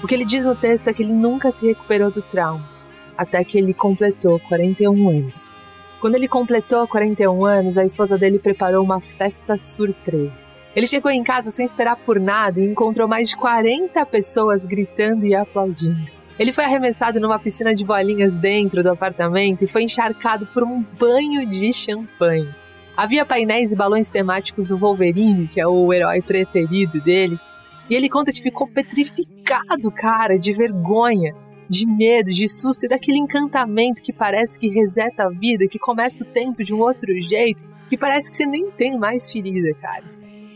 [0.08, 2.66] Que ele diz no texto é que ele nunca se recuperou do trauma,
[3.14, 5.52] até que ele completou 41 anos.
[6.00, 10.40] Quando ele completou 41 anos, a esposa dele preparou uma festa surpresa.
[10.74, 15.26] Ele chegou em casa sem esperar por nada e encontrou mais de 40 pessoas gritando
[15.26, 16.10] e aplaudindo.
[16.38, 20.82] Ele foi arremessado numa piscina de bolinhas dentro do apartamento e foi encharcado por um
[20.98, 22.48] banho de champanhe.
[22.96, 27.38] Havia painéis e balões temáticos do Wolverine, que é o herói preferido dele,
[27.88, 31.34] e ele conta que ficou petrificado, cara, de vergonha,
[31.68, 36.24] de medo, de susto e daquele encantamento que parece que reseta a vida, que começa
[36.24, 40.04] o tempo de um outro jeito, que parece que você nem tem mais ferida, cara.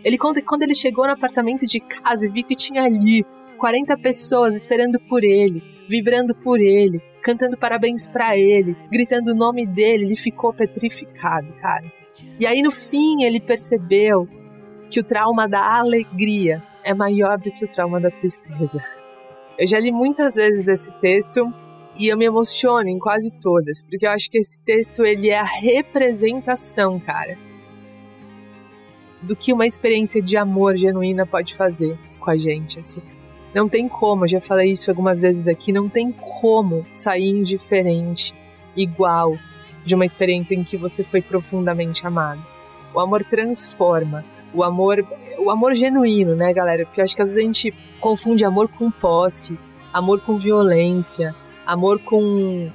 [0.04, 3.24] Ele conta que quando ele chegou no apartamento de casa e viu que tinha ali
[3.58, 9.64] 40 pessoas esperando por ele, vibrando por ele, cantando parabéns para ele, gritando o nome
[9.64, 11.84] dele, ele ficou petrificado, cara.
[12.38, 14.28] E aí no fim ele percebeu
[14.90, 18.82] que o trauma da alegria é maior do que o trauma da tristeza.
[19.58, 21.52] Eu já li muitas vezes esse texto
[21.98, 25.38] e eu me emociono em quase todas, porque eu acho que esse texto ele é
[25.38, 27.36] a representação, cara,
[29.20, 33.02] do que uma experiência de amor genuína pode fazer com a gente, assim.
[33.54, 38.34] Não tem como, já falei isso algumas vezes aqui, não tem como sair indiferente,
[38.74, 39.36] igual
[39.84, 42.44] de uma experiência em que você foi profundamente amado.
[42.94, 45.06] O amor transforma, o amor
[45.44, 46.84] o amor genuíno, né, galera?
[46.84, 49.58] Porque eu acho que às vezes a gente confunde amor com posse,
[49.92, 51.34] amor com violência,
[51.66, 52.70] amor com.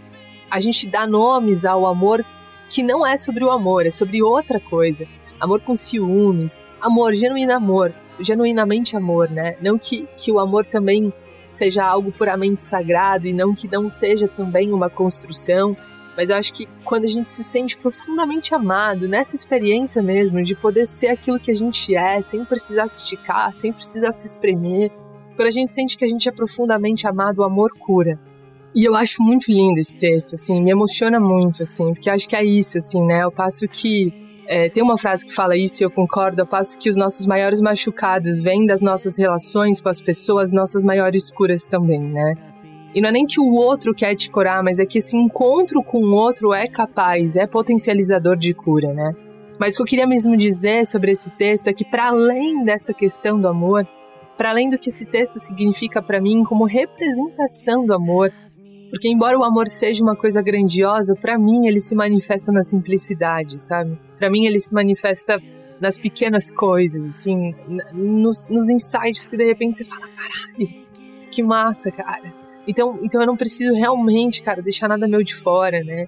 [0.49, 2.23] A gente dá nomes ao amor
[2.69, 5.07] que não é sobre o amor, é sobre outra coisa.
[5.39, 9.55] Amor com ciúmes, amor, genuíno amor, genuinamente amor, né?
[9.61, 11.13] Não que, que o amor também
[11.51, 15.75] seja algo puramente sagrado e não que não seja também uma construção,
[16.17, 20.55] mas eu acho que quando a gente se sente profundamente amado, nessa experiência mesmo, de
[20.55, 24.91] poder ser aquilo que a gente é, sem precisar se esticar, sem precisar se espremer,
[25.35, 28.19] quando a gente sente que a gente é profundamente amado, o amor cura.
[28.73, 32.35] E eu acho muito lindo esse texto, assim, me emociona muito, assim, porque acho que
[32.35, 33.23] é isso, assim, né?
[33.23, 34.11] Eu passo que
[34.47, 37.27] é, tem uma frase que fala isso e eu concordo, ao passo que os nossos
[37.27, 42.33] maiores machucados vêm das nossas relações com as pessoas, nossas maiores curas também, né?
[42.93, 45.83] E não é nem que o outro quer te curar, mas é que esse encontro
[45.83, 49.13] com o outro é capaz, é potencializador de cura, né?
[49.59, 52.93] Mas o que eu queria mesmo dizer sobre esse texto é que, para além dessa
[52.93, 53.87] questão do amor,
[54.37, 58.31] para além do que esse texto significa para mim como representação do amor,
[58.89, 63.59] porque embora o amor seja uma coisa grandiosa, para mim ele se manifesta na simplicidade,
[63.59, 63.99] sabe?
[64.17, 65.41] Para mim ele se manifesta
[65.81, 67.51] nas pequenas coisas, assim,
[67.93, 70.87] nos, nos insights que de repente você fala, caralho,
[71.31, 72.46] que massa, cara.
[72.67, 76.07] Então, então eu não preciso realmente, cara, deixar nada meu de fora, né?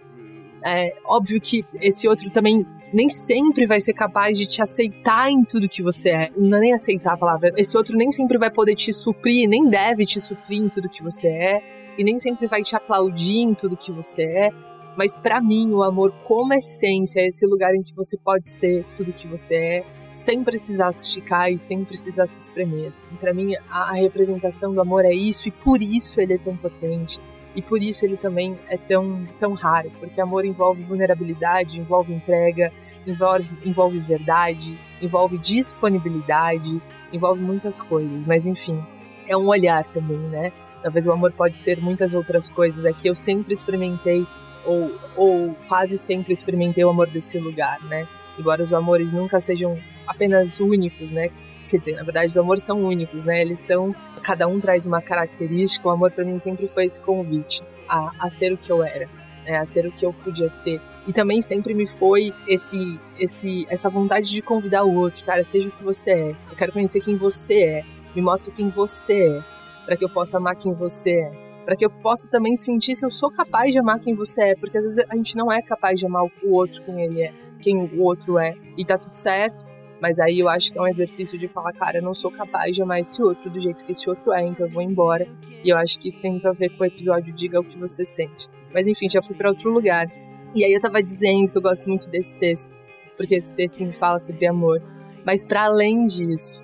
[0.65, 5.43] É óbvio que esse outro também nem sempre vai ser capaz de te aceitar em
[5.43, 6.31] tudo que você é.
[6.35, 7.53] Não é nem aceitar a palavra.
[7.55, 11.01] Esse outro nem sempre vai poder te suprir, nem deve te suprir em tudo que
[11.01, 11.61] você é
[11.97, 14.49] e nem sempre vai te aplaudir em tudo que você é.
[14.97, 18.85] Mas para mim, o amor como essência é esse lugar em que você pode ser
[18.95, 19.85] tudo que você é,
[20.19, 22.89] sem precisar se esticar e sem precisar se espremer.
[22.89, 23.07] Assim.
[23.21, 26.57] Para mim, a, a representação do amor é isso e por isso ele é tão
[26.57, 27.21] potente.
[27.55, 32.71] E por isso ele também é tão, tão raro, porque amor envolve vulnerabilidade, envolve entrega,
[33.07, 36.81] envolve, envolve verdade, envolve disponibilidade,
[37.13, 38.25] envolve muitas coisas.
[38.25, 38.85] Mas enfim,
[39.25, 40.51] é um olhar também, né?
[40.83, 42.83] Talvez o amor pode ser muitas outras coisas.
[42.83, 44.27] É que eu sempre experimentei,
[44.65, 48.05] ou, ou quase sempre experimentei o amor desse lugar, né?
[48.39, 51.29] Embora os amores nunca sejam apenas únicos, né?
[51.67, 53.41] Quer dizer, na verdade, os amores são únicos, né?
[53.41, 53.93] Eles são.
[54.23, 55.87] Cada um traz uma característica.
[55.87, 59.07] O amor para mim sempre foi esse convite a, a ser o que eu era,
[59.45, 59.57] né?
[59.57, 60.81] a ser o que eu podia ser.
[61.07, 65.69] E também sempre me foi esse, esse, essa vontade de convidar o outro, cara, seja
[65.69, 66.29] o que você é.
[66.49, 67.85] Eu quero conhecer quem você é.
[68.15, 71.31] Me mostre quem você é para que eu possa amar quem você é,
[71.65, 74.55] para que eu possa também sentir se eu sou capaz de amar quem você é,
[74.55, 77.33] porque às vezes a gente não é capaz de amar o outro quem ele é,
[77.59, 79.65] quem o outro é, e tá tudo certo.
[80.01, 82.73] Mas aí eu acho que é um exercício de falar, cara, eu não sou capaz
[82.73, 85.27] de amar esse outro do jeito que esse outro é, então eu vou embora.
[85.63, 87.77] E eu acho que isso tem muito a ver com o episódio Diga o que
[87.77, 88.47] você sente.
[88.73, 90.09] Mas enfim, já fui para outro lugar.
[90.55, 92.73] E aí eu tava dizendo que eu gosto muito desse texto,
[93.17, 94.81] porque esse texto me fala sobre amor.
[95.25, 96.61] Mas para além disso,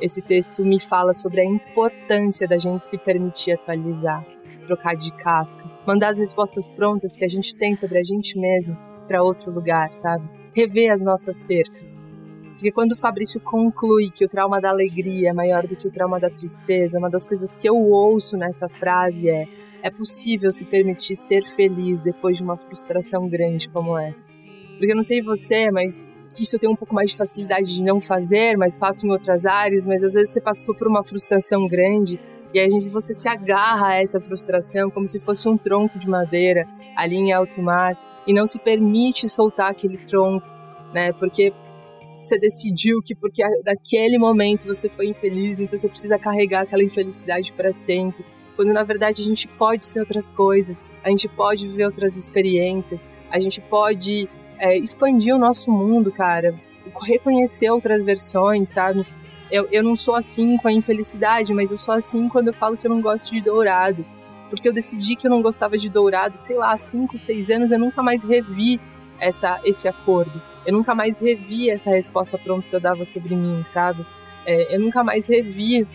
[0.00, 4.24] esse texto me fala sobre a importância da gente se permitir atualizar,
[4.66, 8.76] trocar de casca, mandar as respostas prontas que a gente tem sobre a gente mesmo
[9.04, 10.28] para outro lugar, sabe?
[10.52, 12.04] Rever as nossas cercas.
[12.54, 15.90] Porque quando o Fabrício conclui que o trauma da alegria é maior do que o
[15.90, 19.46] trauma da tristeza, uma das coisas que eu ouço nessa frase é:
[19.82, 24.30] é possível se permitir ser feliz depois de uma frustração grande como essa.
[24.78, 26.04] Porque eu não sei você, mas
[26.38, 29.44] isso eu tenho um pouco mais de facilidade de não fazer, mas faço em outras
[29.44, 32.18] áreas, mas às vezes você passou por uma frustração grande
[32.54, 36.66] e aí você se agarra a essa frustração como se fosse um tronco de madeira
[36.96, 40.46] ali em alto mar e não se permite soltar aquele tronco,
[40.92, 41.12] né?
[41.12, 41.52] Porque
[42.22, 47.52] você decidiu que porque daquele momento você foi infeliz, então você precisa carregar aquela infelicidade
[47.52, 48.24] para sempre.
[48.56, 53.06] Quando na verdade a gente pode ser outras coisas, a gente pode viver outras experiências,
[53.30, 56.54] a gente pode é, expandir o nosso mundo, cara.
[57.02, 59.04] Reconhecer outras versões, sabe?
[59.50, 62.76] Eu, eu não sou assim com a infelicidade, mas eu sou assim quando eu falo
[62.76, 64.04] que eu não gosto de dourado.
[64.54, 67.72] Porque eu decidi que eu não gostava de dourado, sei lá, há 5, 6 anos,
[67.72, 68.80] eu nunca mais revi
[69.18, 70.40] essa, esse acordo.
[70.66, 74.04] Eu nunca mais revi essa resposta pronta que eu dava sobre mim, sabe?
[74.46, 75.86] É, eu nunca mais revi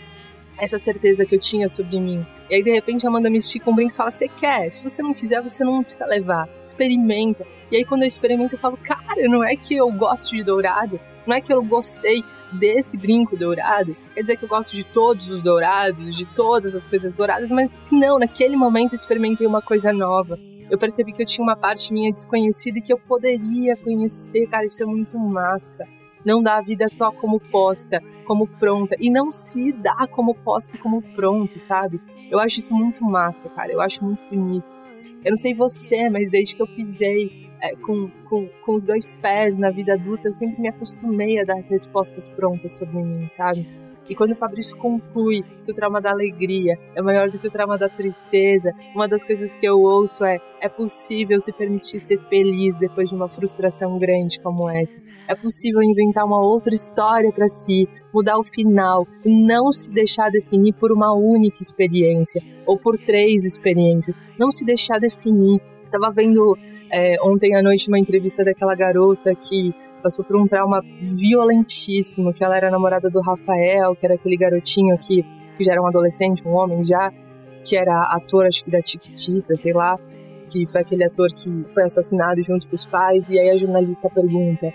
[0.58, 2.26] essa certeza que eu tinha sobre mim.
[2.50, 4.70] E aí, de repente, a Amanda me estica um brinco e fala: Você quer?
[4.72, 6.50] Se você não quiser, você não precisa levar.
[6.64, 7.46] Experimenta.
[7.72, 11.00] E aí, quando eu experimento, eu falo: Cara, não é que eu gosto de dourado.
[11.26, 13.96] Não é que eu gostei desse brinco dourado.
[14.14, 17.76] Quer dizer que eu gosto de todos os dourados, de todas as coisas douradas, mas
[17.92, 20.38] não, naquele momento eu experimentei uma coisa nova.
[20.70, 24.48] Eu percebi que eu tinha uma parte minha desconhecida e que eu poderia conhecer.
[24.48, 25.86] Cara, isso é muito massa
[26.24, 30.76] não dá a vida só como posta, como pronta, e não se dá como posta
[30.76, 32.00] e como pronto, sabe?
[32.30, 34.66] Eu acho isso muito massa, cara, eu acho muito bonito.
[35.24, 39.12] Eu não sei você, mas desde que eu pisei é, com, com, com os dois
[39.22, 43.28] pés na vida adulta, eu sempre me acostumei a dar as respostas prontas sobre mim,
[43.28, 43.68] sabe?
[44.10, 47.52] E quando o Fabrício conclui que o trauma da alegria é maior do que o
[47.52, 52.18] trauma da tristeza, uma das coisas que eu ouço é: é possível se permitir ser
[52.22, 55.00] feliz depois de uma frustração grande como essa.
[55.28, 60.74] É possível inventar uma outra história para si, mudar o final não se deixar definir
[60.74, 64.20] por uma única experiência ou por três experiências.
[64.40, 65.62] Não se deixar definir.
[65.90, 66.58] Tava vendo
[66.92, 72.44] é, ontem à noite uma entrevista daquela garota que passou por um trauma violentíssimo, que
[72.44, 75.24] ela era namorada do Rafael, que era aquele garotinho que,
[75.58, 77.12] que já era um adolescente, um homem já,
[77.64, 79.98] que era ator, acho que da Chiquitita, sei lá,
[80.50, 84.10] que foi aquele ator que foi assassinado junto com os pais, e aí a jornalista
[84.10, 84.74] pergunta: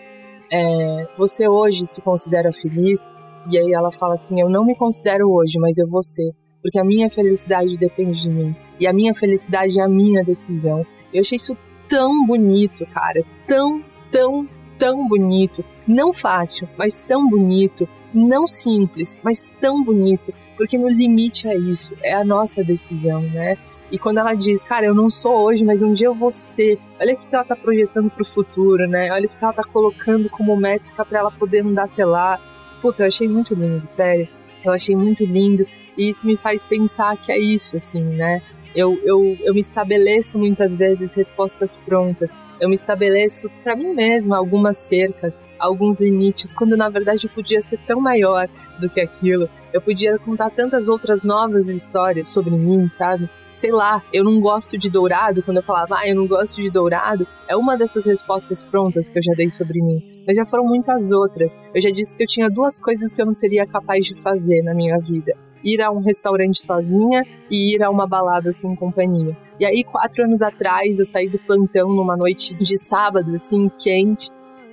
[0.53, 3.11] é, Você hoje se considera feliz?
[3.51, 6.31] E aí ela fala assim: Eu não me considero hoje, mas eu vou ser,
[6.63, 10.87] porque a minha felicidade depende de mim, e a minha felicidade é a minha decisão.
[11.15, 11.57] Eu achei isso
[11.89, 15.65] tão bonito, cara, tão, tão, tão bonito.
[15.87, 17.89] Não fácil, mas tão bonito.
[18.13, 20.33] Não simples, mas tão bonito.
[20.57, 23.57] Porque no limite é isso, é a nossa decisão, né?
[23.91, 26.79] E quando ela diz, cara, eu não sou hoje, mas um dia eu vou ser.
[27.01, 29.13] Olha o que ela tá projetando pro futuro, né?
[29.13, 32.41] Olha o que ela tá colocando como métrica para ela poder mudar até lá.
[32.83, 34.29] Puta, eu achei muito lindo, sério.
[34.65, 35.67] Eu achei muito lindo.
[35.97, 38.43] E isso me faz pensar que é isso, assim, né?
[38.75, 42.37] Eu, eu, eu me estabeleço muitas vezes respostas prontas.
[42.61, 47.61] Eu me estabeleço para mim mesma algumas cercas, alguns limites, quando na verdade eu podia
[47.61, 48.49] ser tão maior
[48.81, 49.49] do que aquilo.
[49.73, 53.29] Eu podia contar tantas outras novas histórias sobre mim, sabe?
[53.55, 56.71] sei lá, eu não gosto de dourado, quando eu falava, ah, eu não gosto de
[56.71, 60.03] dourado, é uma dessas respostas prontas que eu já dei sobre mim.
[60.27, 61.57] Mas já foram muitas outras.
[61.75, 64.63] Eu já disse que eu tinha duas coisas que eu não seria capaz de fazer
[64.63, 69.37] na minha vida: ir a um restaurante sozinha e ir a uma balada assim, companhia.
[69.59, 74.29] E aí, quatro anos atrás, eu saí do plantão numa noite de sábado, assim, quente.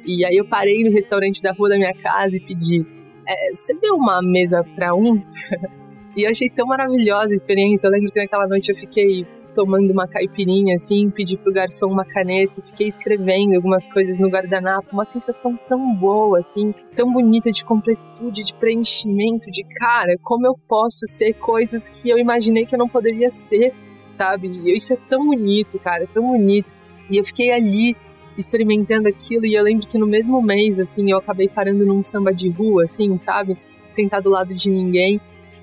[0.05, 2.85] E aí eu parei no restaurante da rua da minha casa e pedi:
[3.27, 5.21] é, você deu uma mesa para um?
[6.13, 7.87] E eu achei tão maravilhosa a experiência.
[7.87, 12.05] Eu lembro que naquela noite eu fiquei tomando uma caipirinha, assim, pedi pro garçom uma
[12.05, 14.89] caneta e fiquei escrevendo algumas coisas no guardanapo.
[14.91, 20.55] Uma sensação tão boa, assim, tão bonita de completude, de preenchimento, de cara, como eu
[20.67, 23.73] posso ser coisas que eu imaginei que eu não poderia ser,
[24.09, 24.47] sabe?
[24.47, 26.73] E isso é tão bonito, cara, tão bonito.
[27.09, 27.95] E eu fiquei ali
[28.37, 32.33] experimentando aquilo e eu lembro que no mesmo mês, assim, eu acabei parando num samba
[32.33, 33.57] de rua, assim, sabe?
[33.89, 35.19] Sentado do lado de ninguém.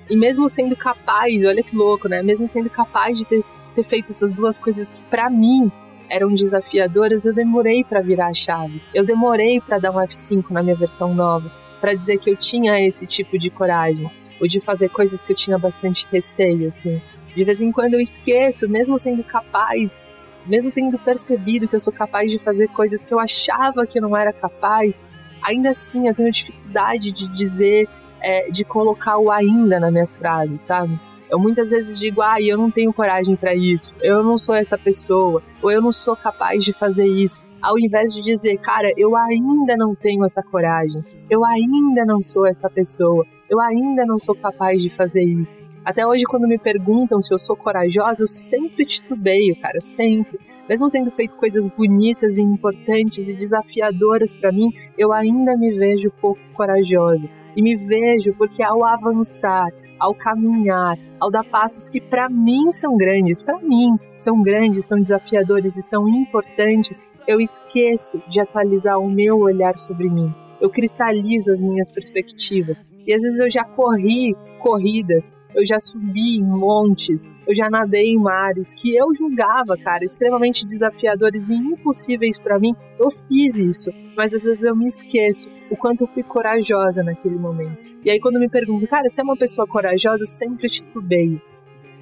[0.09, 2.23] E mesmo sendo capaz, olha que louco, né?
[2.23, 3.43] Mesmo sendo capaz de ter,
[3.79, 5.71] ter feito essas duas coisas que para mim
[6.09, 8.81] eram desafiadoras, eu demorei para virar a chave.
[8.93, 12.83] Eu demorei para dar um F5 na minha versão nova, para dizer que eu tinha
[12.85, 14.09] esse tipo de coragem,
[14.41, 16.99] ou de fazer coisas que eu tinha bastante receio, assim.
[17.35, 20.01] De vez em quando eu esqueço, mesmo sendo capaz,
[20.47, 24.01] mesmo tendo percebido que eu sou capaz de fazer coisas que eu achava que eu
[24.01, 25.03] não era capaz,
[25.43, 27.87] ainda assim eu tenho dificuldade de dizer
[28.21, 30.99] é, de colocar o ainda nas minhas frases, sabe?
[31.29, 34.77] Eu muitas vezes digo, ah, eu não tenho coragem para isso, eu não sou essa
[34.77, 39.15] pessoa, ou eu não sou capaz de fazer isso, ao invés de dizer, cara, eu
[39.15, 44.35] ainda não tenho essa coragem, eu ainda não sou essa pessoa, eu ainda não sou
[44.35, 45.59] capaz de fazer isso.
[45.83, 50.39] Até hoje, quando me perguntam se eu sou corajosa, eu sempre titubeio, cara, sempre.
[50.67, 56.11] Mesmo tendo feito coisas bonitas e importantes e desafiadoras para mim, eu ainda me vejo
[56.21, 57.27] pouco corajosa.
[57.55, 62.97] E me vejo porque ao avançar, ao caminhar, ao dar passos que para mim são
[62.97, 69.09] grandes, para mim são grandes, são desafiadores e são importantes, eu esqueço de atualizar o
[69.09, 70.33] meu olhar sobre mim.
[70.59, 72.83] Eu cristalizo as minhas perspectivas.
[73.05, 78.11] E às vezes eu já corri corridas eu já subi em montes, eu já nadei
[78.11, 82.75] em mares que eu julgava, cara, extremamente desafiadores e impossíveis para mim.
[82.99, 87.35] Eu fiz isso, mas às vezes eu me esqueço o quanto eu fui corajosa naquele
[87.35, 87.88] momento.
[88.03, 91.41] E aí quando me perguntam, cara, você é uma pessoa corajosa, eu sempre titubeio.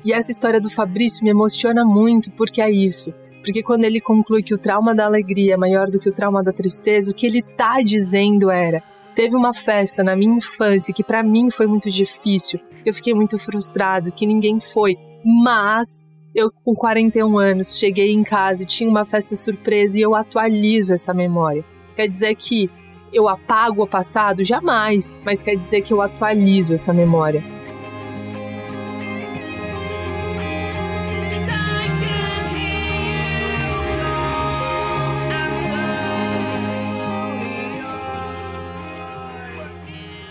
[0.06, 3.14] E essa história do Fabrício me emociona muito porque é isso.
[3.44, 6.44] Porque quando ele conclui que o trauma da alegria é maior do que o trauma
[6.44, 8.84] da tristeza, o que ele tá dizendo era:
[9.16, 13.38] teve uma festa na minha infância que para mim foi muito difícil, eu fiquei muito
[13.38, 14.98] frustrado, que ninguém foi,
[15.44, 20.14] mas eu com 41 anos cheguei em casa e tinha uma festa surpresa e eu
[20.14, 21.66] atualizo essa memória.
[21.96, 22.70] Quer dizer que
[23.17, 24.43] eu apago o passado?
[24.43, 27.43] Jamais, mas quer dizer que eu atualizo essa memória.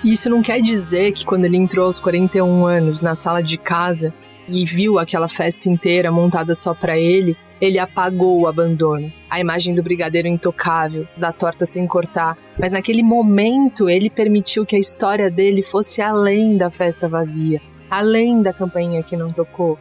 [0.04, 4.14] Isso não quer dizer que quando ele entrou aos 41 anos na sala de casa
[4.48, 9.74] e viu aquela festa inteira montada só para ele, ele apagou o abandono, a imagem
[9.74, 12.36] do brigadeiro intocável, da torta sem cortar.
[12.58, 17.60] Mas naquele momento ele permitiu que a história dele fosse além da festa vazia,
[17.90, 19.78] além da campainha que não tocou,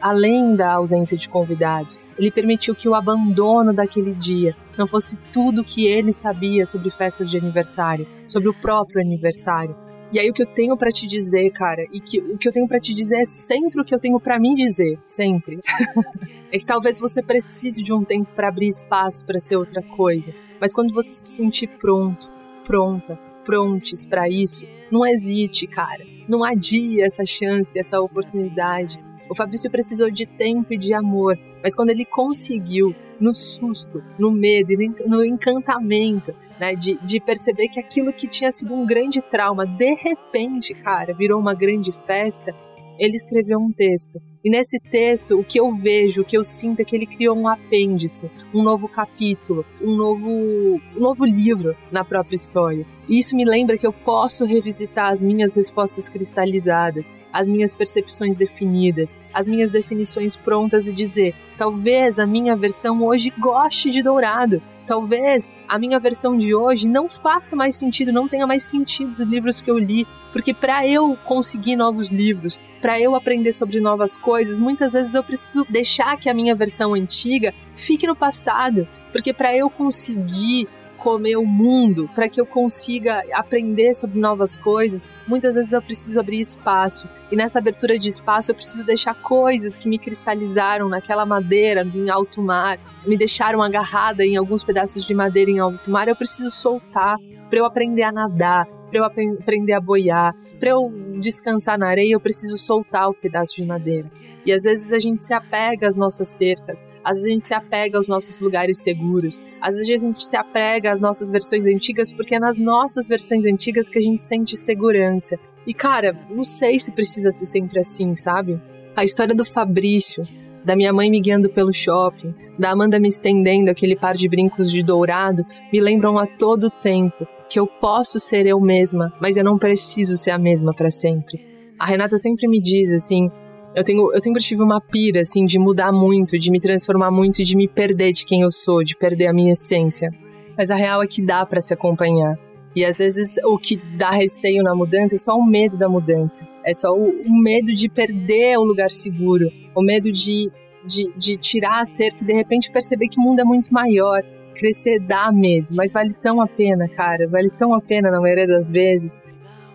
[0.00, 1.98] além da ausência de convidados.
[2.18, 7.30] Ele permitiu que o abandono daquele dia não fosse tudo que ele sabia sobre festas
[7.30, 9.76] de aniversário, sobre o próprio aniversário.
[10.12, 12.52] E aí o que eu tenho para te dizer, cara, e que o que eu
[12.52, 15.60] tenho para te dizer é sempre o que eu tenho para mim dizer, sempre.
[16.50, 20.34] é que talvez você precise de um tempo para abrir espaço para ser outra coisa,
[20.60, 22.28] mas quando você se sentir pronto,
[22.66, 26.04] pronta, prontes para isso, não hesite, cara.
[26.28, 28.98] Não adie essa chance, essa oportunidade.
[29.28, 34.32] O Fabrício precisou de tempo e de amor, mas quando ele conseguiu, no susto, no
[34.32, 39.22] medo e no encantamento, né, de, de perceber que aquilo que tinha sido um grande
[39.22, 42.54] trauma, de repente, cara, virou uma grande festa,
[42.98, 44.20] ele escreveu um texto.
[44.44, 47.34] E nesse texto, o que eu vejo, o que eu sinto é que ele criou
[47.36, 52.86] um apêndice, um novo capítulo, um novo, um novo livro na própria história.
[53.08, 58.36] E isso me lembra que eu posso revisitar as minhas respostas cristalizadas, as minhas percepções
[58.36, 64.62] definidas, as minhas definições prontas e dizer: talvez a minha versão hoje goste de dourado,
[64.90, 69.20] talvez a minha versão de hoje não faça mais sentido, não tenha mais sentido os
[69.20, 74.16] livros que eu li, porque para eu conseguir novos livros, para eu aprender sobre novas
[74.16, 79.32] coisas, muitas vezes eu preciso deixar que a minha versão antiga fique no passado, porque
[79.32, 80.66] para eu conseguir
[81.00, 86.20] comer o mundo, para que eu consiga aprender sobre novas coisas, muitas vezes eu preciso
[86.20, 87.08] abrir espaço.
[87.32, 92.10] E nessa abertura de espaço eu preciso deixar coisas que me cristalizaram naquela madeira em
[92.10, 96.50] alto mar, me deixaram agarrada em alguns pedaços de madeira em alto mar, eu preciso
[96.50, 97.16] soltar
[97.48, 102.14] para eu aprender a nadar, para eu aprender a boiar, para eu descansar na areia,
[102.14, 104.10] eu preciso soltar o pedaço de madeira.
[104.44, 107.54] E às vezes a gente se apega às nossas cercas, às vezes a gente se
[107.54, 112.12] apega aos nossos lugares seguros, às vezes a gente se apega às nossas versões antigas
[112.12, 115.38] porque é nas nossas versões antigas que a gente sente segurança.
[115.66, 118.60] E cara, não sei se precisa ser sempre assim, sabe?
[118.96, 120.22] A história do Fabrício,
[120.64, 124.70] da minha mãe me guiando pelo shopping, da Amanda me estendendo aquele par de brincos
[124.70, 129.44] de dourado, me lembram a todo tempo que eu posso ser eu mesma, mas eu
[129.44, 131.40] não preciso ser a mesma para sempre.
[131.78, 133.30] A Renata sempre me diz assim,
[133.74, 137.40] eu tenho, eu sempre tive uma pira assim de mudar muito, de me transformar muito
[137.40, 140.10] e de me perder de quem eu sou, de perder a minha essência.
[140.56, 142.38] Mas a real é que dá para se acompanhar.
[142.74, 146.46] E às vezes o que dá receio na mudança é só o medo da mudança.
[146.64, 150.50] É só o, o medo de perder o lugar seguro, o medo de,
[150.84, 154.22] de, de tirar a cerca e de repente perceber que o mundo é muito maior.
[154.54, 158.46] Crescer dá medo, mas vale tão a pena, cara, vale tão a pena na maioria
[158.46, 159.18] das vezes.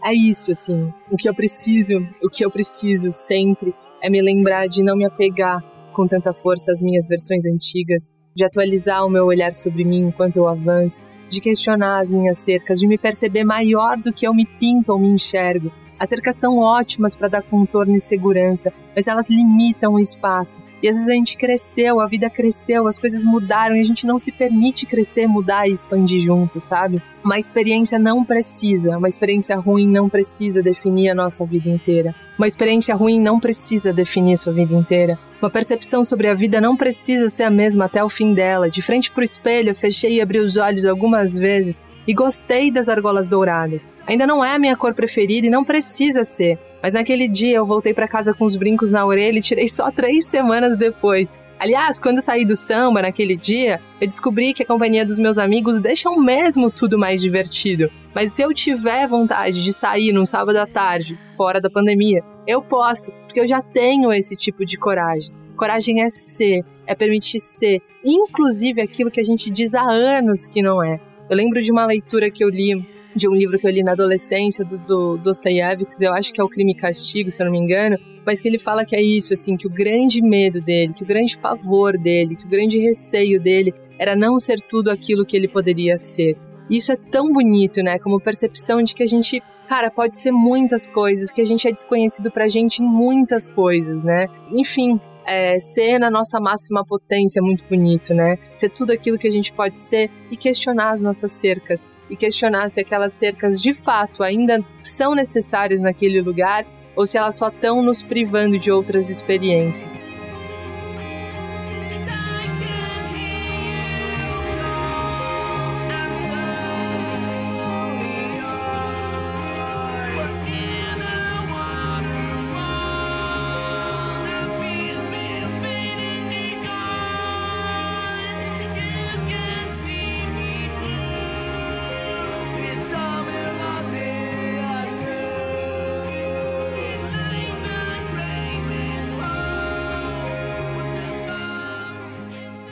[0.04, 3.74] É isso, assim, o que eu preciso, o que eu preciso sempre
[4.04, 8.43] é me lembrar de não me apegar com tanta força às minhas versões antigas, de
[8.43, 12.88] atualizar o meu olhar sobre mim enquanto eu avanço, de questionar as minhas cercas, de
[12.88, 17.16] me perceber maior do que eu me pinto ou me enxergo, as cercas são ótimas
[17.16, 20.62] para dar contorno e segurança, mas elas limitam o espaço.
[20.84, 24.06] E às vezes a gente cresceu, a vida cresceu, as coisas mudaram e a gente
[24.06, 27.02] não se permite crescer, mudar e expandir junto, sabe?
[27.24, 32.14] Uma experiência não precisa, uma experiência ruim não precisa definir a nossa vida inteira.
[32.38, 35.18] Uma experiência ruim não precisa definir a sua vida inteira.
[35.41, 38.70] Uma percepção sobre a vida não precisa ser a mesma até o fim dela.
[38.70, 42.72] De frente para o espelho, eu fechei e abri os olhos algumas vezes e gostei
[42.72, 43.89] das argolas douradas.
[44.08, 47.66] Ainda não é a minha cor preferida e não precisa ser, mas naquele dia eu
[47.66, 51.36] voltei para casa com os brincos na orelha e tirei só três semanas depois.
[51.58, 55.80] Aliás, quando saí do samba naquele dia, eu descobri que a companhia dos meus amigos
[55.80, 57.89] deixa mesmo tudo mais divertido.
[58.14, 62.62] Mas se eu tiver vontade de sair num sábado à tarde, fora da pandemia, eu
[62.62, 65.34] posso, porque eu já tenho esse tipo de coragem.
[65.56, 70.62] Coragem é ser, é permitir ser, inclusive aquilo que a gente diz há anos que
[70.62, 70.99] não é.
[71.30, 73.93] Eu lembro de uma leitura que eu li, de um livro que eu li na
[73.93, 77.51] adolescência, do, do Dostoiévski, eu acho que é o Crime e Castigo, se eu não
[77.51, 80.93] me engano, mas que ele fala que é isso, assim, que o grande medo dele,
[80.93, 85.26] que o grande pavor dele, que o grande receio dele era não ser tudo aquilo
[85.26, 86.38] que ele poderia ser.
[86.69, 87.99] E isso é tão bonito, né?
[87.99, 91.71] Como percepção de que a gente, cara, pode ser muitas coisas, que a gente é
[91.71, 94.28] desconhecido pra gente em muitas coisas, né?
[94.51, 98.38] Enfim, é, ser na nossa máxima potência é muito bonito, né?
[98.55, 101.89] Ser tudo aquilo que a gente pode ser e questionar as nossas cercas.
[102.09, 106.65] E questionar se aquelas cercas de fato ainda são necessárias naquele lugar
[106.95, 110.01] ou se elas só estão nos privando de outras experiências.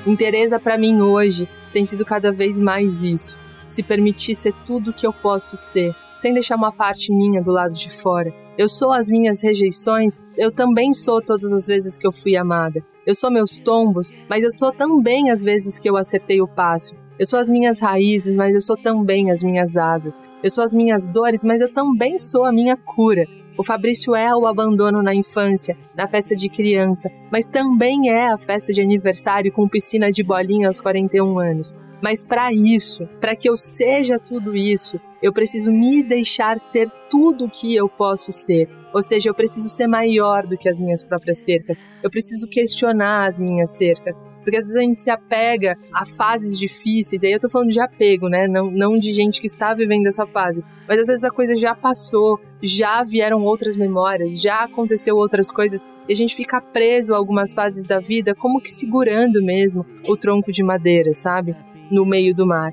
[0.05, 3.37] Interesa para mim hoje tem sido cada vez mais isso.
[3.67, 7.51] Se permitir ser tudo o que eu posso ser, sem deixar uma parte minha do
[7.51, 8.33] lado de fora.
[8.57, 12.83] Eu sou as minhas rejeições, eu também sou todas as vezes que eu fui amada.
[13.05, 16.93] Eu sou meus tombos, mas eu sou também as vezes que eu acertei o passo.
[17.17, 20.21] Eu sou as minhas raízes, mas eu sou também as minhas asas.
[20.43, 23.25] Eu sou as minhas dores, mas eu também sou a minha cura.
[23.57, 28.37] O Fabrício é o abandono na infância, na festa de criança, mas também é a
[28.37, 31.75] festa de aniversário com piscina de bolinha aos 41 anos.
[32.01, 37.45] Mas para isso, para que eu seja tudo isso, eu preciso me deixar ser tudo
[37.45, 38.67] o que eu posso ser.
[38.93, 41.81] Ou seja, eu preciso ser maior do que as minhas próprias cercas.
[42.01, 44.21] Eu preciso questionar as minhas cercas.
[44.43, 47.23] Porque às vezes a gente se apega a fases difíceis.
[47.23, 48.47] E aí eu tô falando de apego, né?
[48.47, 50.63] Não, não de gente que está vivendo essa fase.
[50.87, 55.87] Mas às vezes a coisa já passou, já vieram outras memórias, já aconteceu outras coisas.
[56.07, 60.15] E a gente fica preso a algumas fases da vida, como que segurando mesmo o
[60.15, 61.55] tronco de madeira, sabe?
[61.89, 62.71] No meio do mar.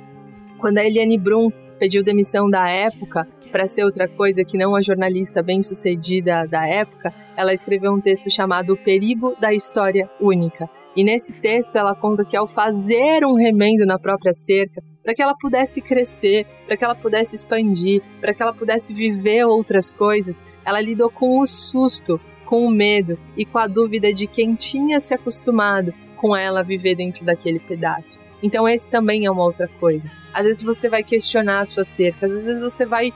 [0.59, 4.83] Quando a Eliane Brum pediu demissão da época para ser outra coisa que não a
[4.83, 10.69] jornalista bem-sucedida da época, ela escreveu um texto chamado O Perigo da História Única.
[10.97, 15.23] E nesse texto ela conta que ao fazer um remendo na própria cerca, para que
[15.23, 20.45] ela pudesse crescer, para que ela pudesse expandir, para que ela pudesse viver outras coisas,
[20.65, 25.01] ela lidou com o susto, com o medo e com a dúvida de quem tinha
[25.01, 28.19] se acostumado com ela viver dentro daquele pedaço.
[28.43, 30.11] Então, esse também é uma outra coisa.
[30.33, 33.13] Às vezes você vai questionar a sua cerca, às vezes você vai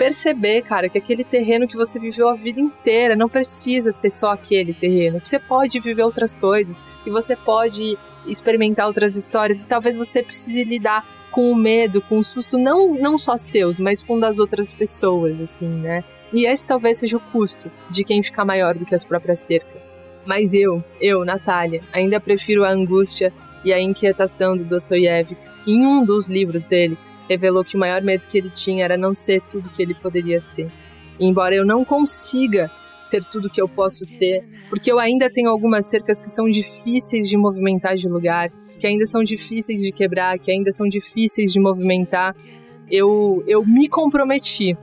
[0.00, 4.30] perceber, cara, que aquele terreno que você viveu a vida inteira não precisa ser só
[4.30, 9.68] aquele terreno, que você pode viver outras coisas, que você pode experimentar outras histórias e
[9.68, 14.02] talvez você precise lidar com o medo, com o susto, não, não só seus, mas
[14.02, 16.02] com das outras pessoas, assim, né?
[16.32, 19.94] E esse talvez seja o custo de quem ficar maior do que as próprias cercas.
[20.24, 25.86] Mas eu, eu, Natália, ainda prefiro a angústia e a inquietação do Dostoiévski, que em
[25.86, 26.96] um dos livros dele
[27.30, 30.40] revelou que o maior medo que ele tinha era não ser tudo que ele poderia
[30.40, 30.68] ser.
[31.18, 32.68] E embora eu não consiga
[33.00, 37.28] ser tudo que eu posso ser, porque eu ainda tenho algumas cercas que são difíceis
[37.28, 38.50] de movimentar de lugar,
[38.80, 42.34] que ainda são difíceis de quebrar, que ainda são difíceis de movimentar,
[42.90, 44.76] eu, eu me comprometi.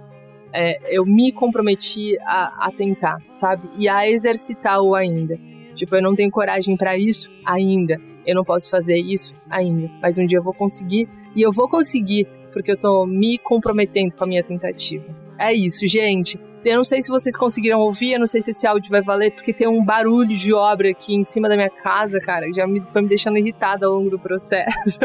[0.54, 3.68] É, eu me comprometi a, a tentar, sabe?
[3.78, 5.38] E a exercitar o ainda.
[5.76, 10.18] Tipo, eu não tenho coragem para isso ainda eu não posso fazer isso ainda, mas
[10.18, 14.24] um dia eu vou conseguir e eu vou conseguir porque eu tô me comprometendo com
[14.24, 15.06] a minha tentativa.
[15.38, 16.40] É isso, gente.
[16.66, 19.32] Eu não sei se vocês conseguiram ouvir, eu não sei se esse áudio vai valer,
[19.32, 22.82] porque tem um barulho de obra aqui em cima da minha casa, cara, já me,
[22.92, 25.00] foi me deixando irritada ao longo do processo.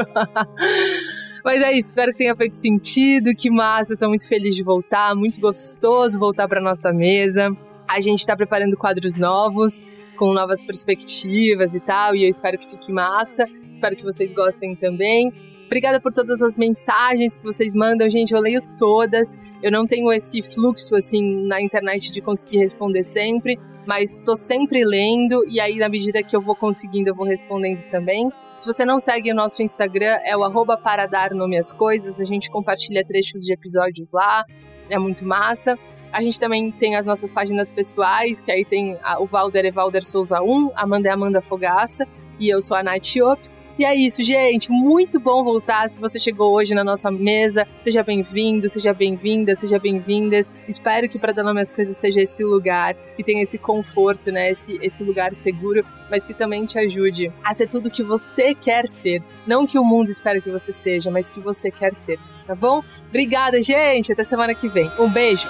[1.45, 5.14] Mas é isso, espero que tenha feito sentido, que massa, tô muito feliz de voltar,
[5.14, 7.55] muito gostoso voltar para nossa mesa.
[7.88, 9.82] A gente está preparando quadros novos
[10.16, 13.45] com novas perspectivas e tal, e eu espero que fique massa.
[13.70, 15.32] Espero que vocês gostem também.
[15.72, 18.34] Obrigada por todas as mensagens que vocês mandam, gente.
[18.34, 19.38] Eu leio todas.
[19.62, 24.84] Eu não tenho esse fluxo assim na internet de conseguir responder sempre, mas tô sempre
[24.84, 28.30] lendo e aí na medida que eu vou conseguindo eu vou respondendo também.
[28.58, 32.20] Se você não segue o nosso Instagram, é o arroba para dar nome às coisas.
[32.20, 34.44] A gente compartilha trechos de episódios lá.
[34.90, 35.78] É muito massa.
[36.12, 39.70] A gente também tem as nossas páginas pessoais, que aí tem a, o Valder é
[39.70, 42.06] Valder Souza 1, Amanda é Amanda Fogaça
[42.38, 43.61] e eu sou a Nath Ops.
[43.78, 44.70] E é isso, gente.
[44.70, 45.88] Muito bom voltar.
[45.88, 50.52] Se você chegou hoje na nossa mesa, seja bem-vindo, seja bem-vinda, seja bem-vindas.
[50.68, 54.50] Espero que para dar nome às coisas seja esse lugar, que tenha esse conforto, né?
[54.50, 58.86] Esse, esse lugar seguro, mas que também te ajude a ser tudo que você quer
[58.86, 59.22] ser.
[59.46, 62.82] Não que o mundo espere que você seja, mas que você quer ser, tá bom?
[63.08, 64.12] Obrigada, gente.
[64.12, 64.90] Até semana que vem.
[64.98, 65.48] Um beijo.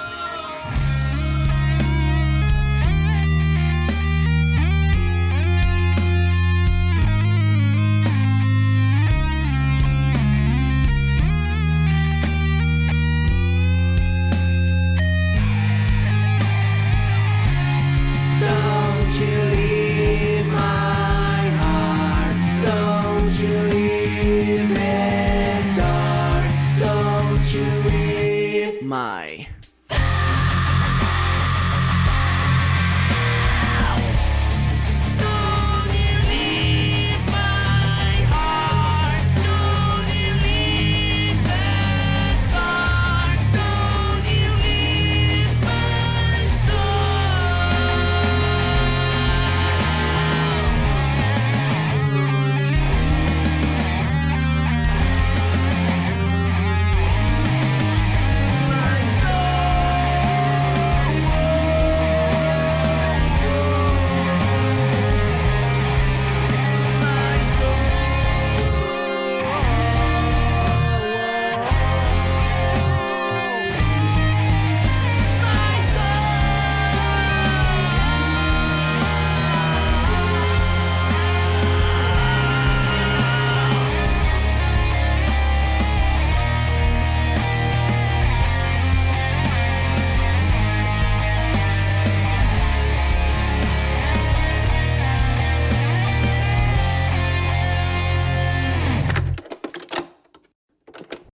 [19.22, 19.61] silly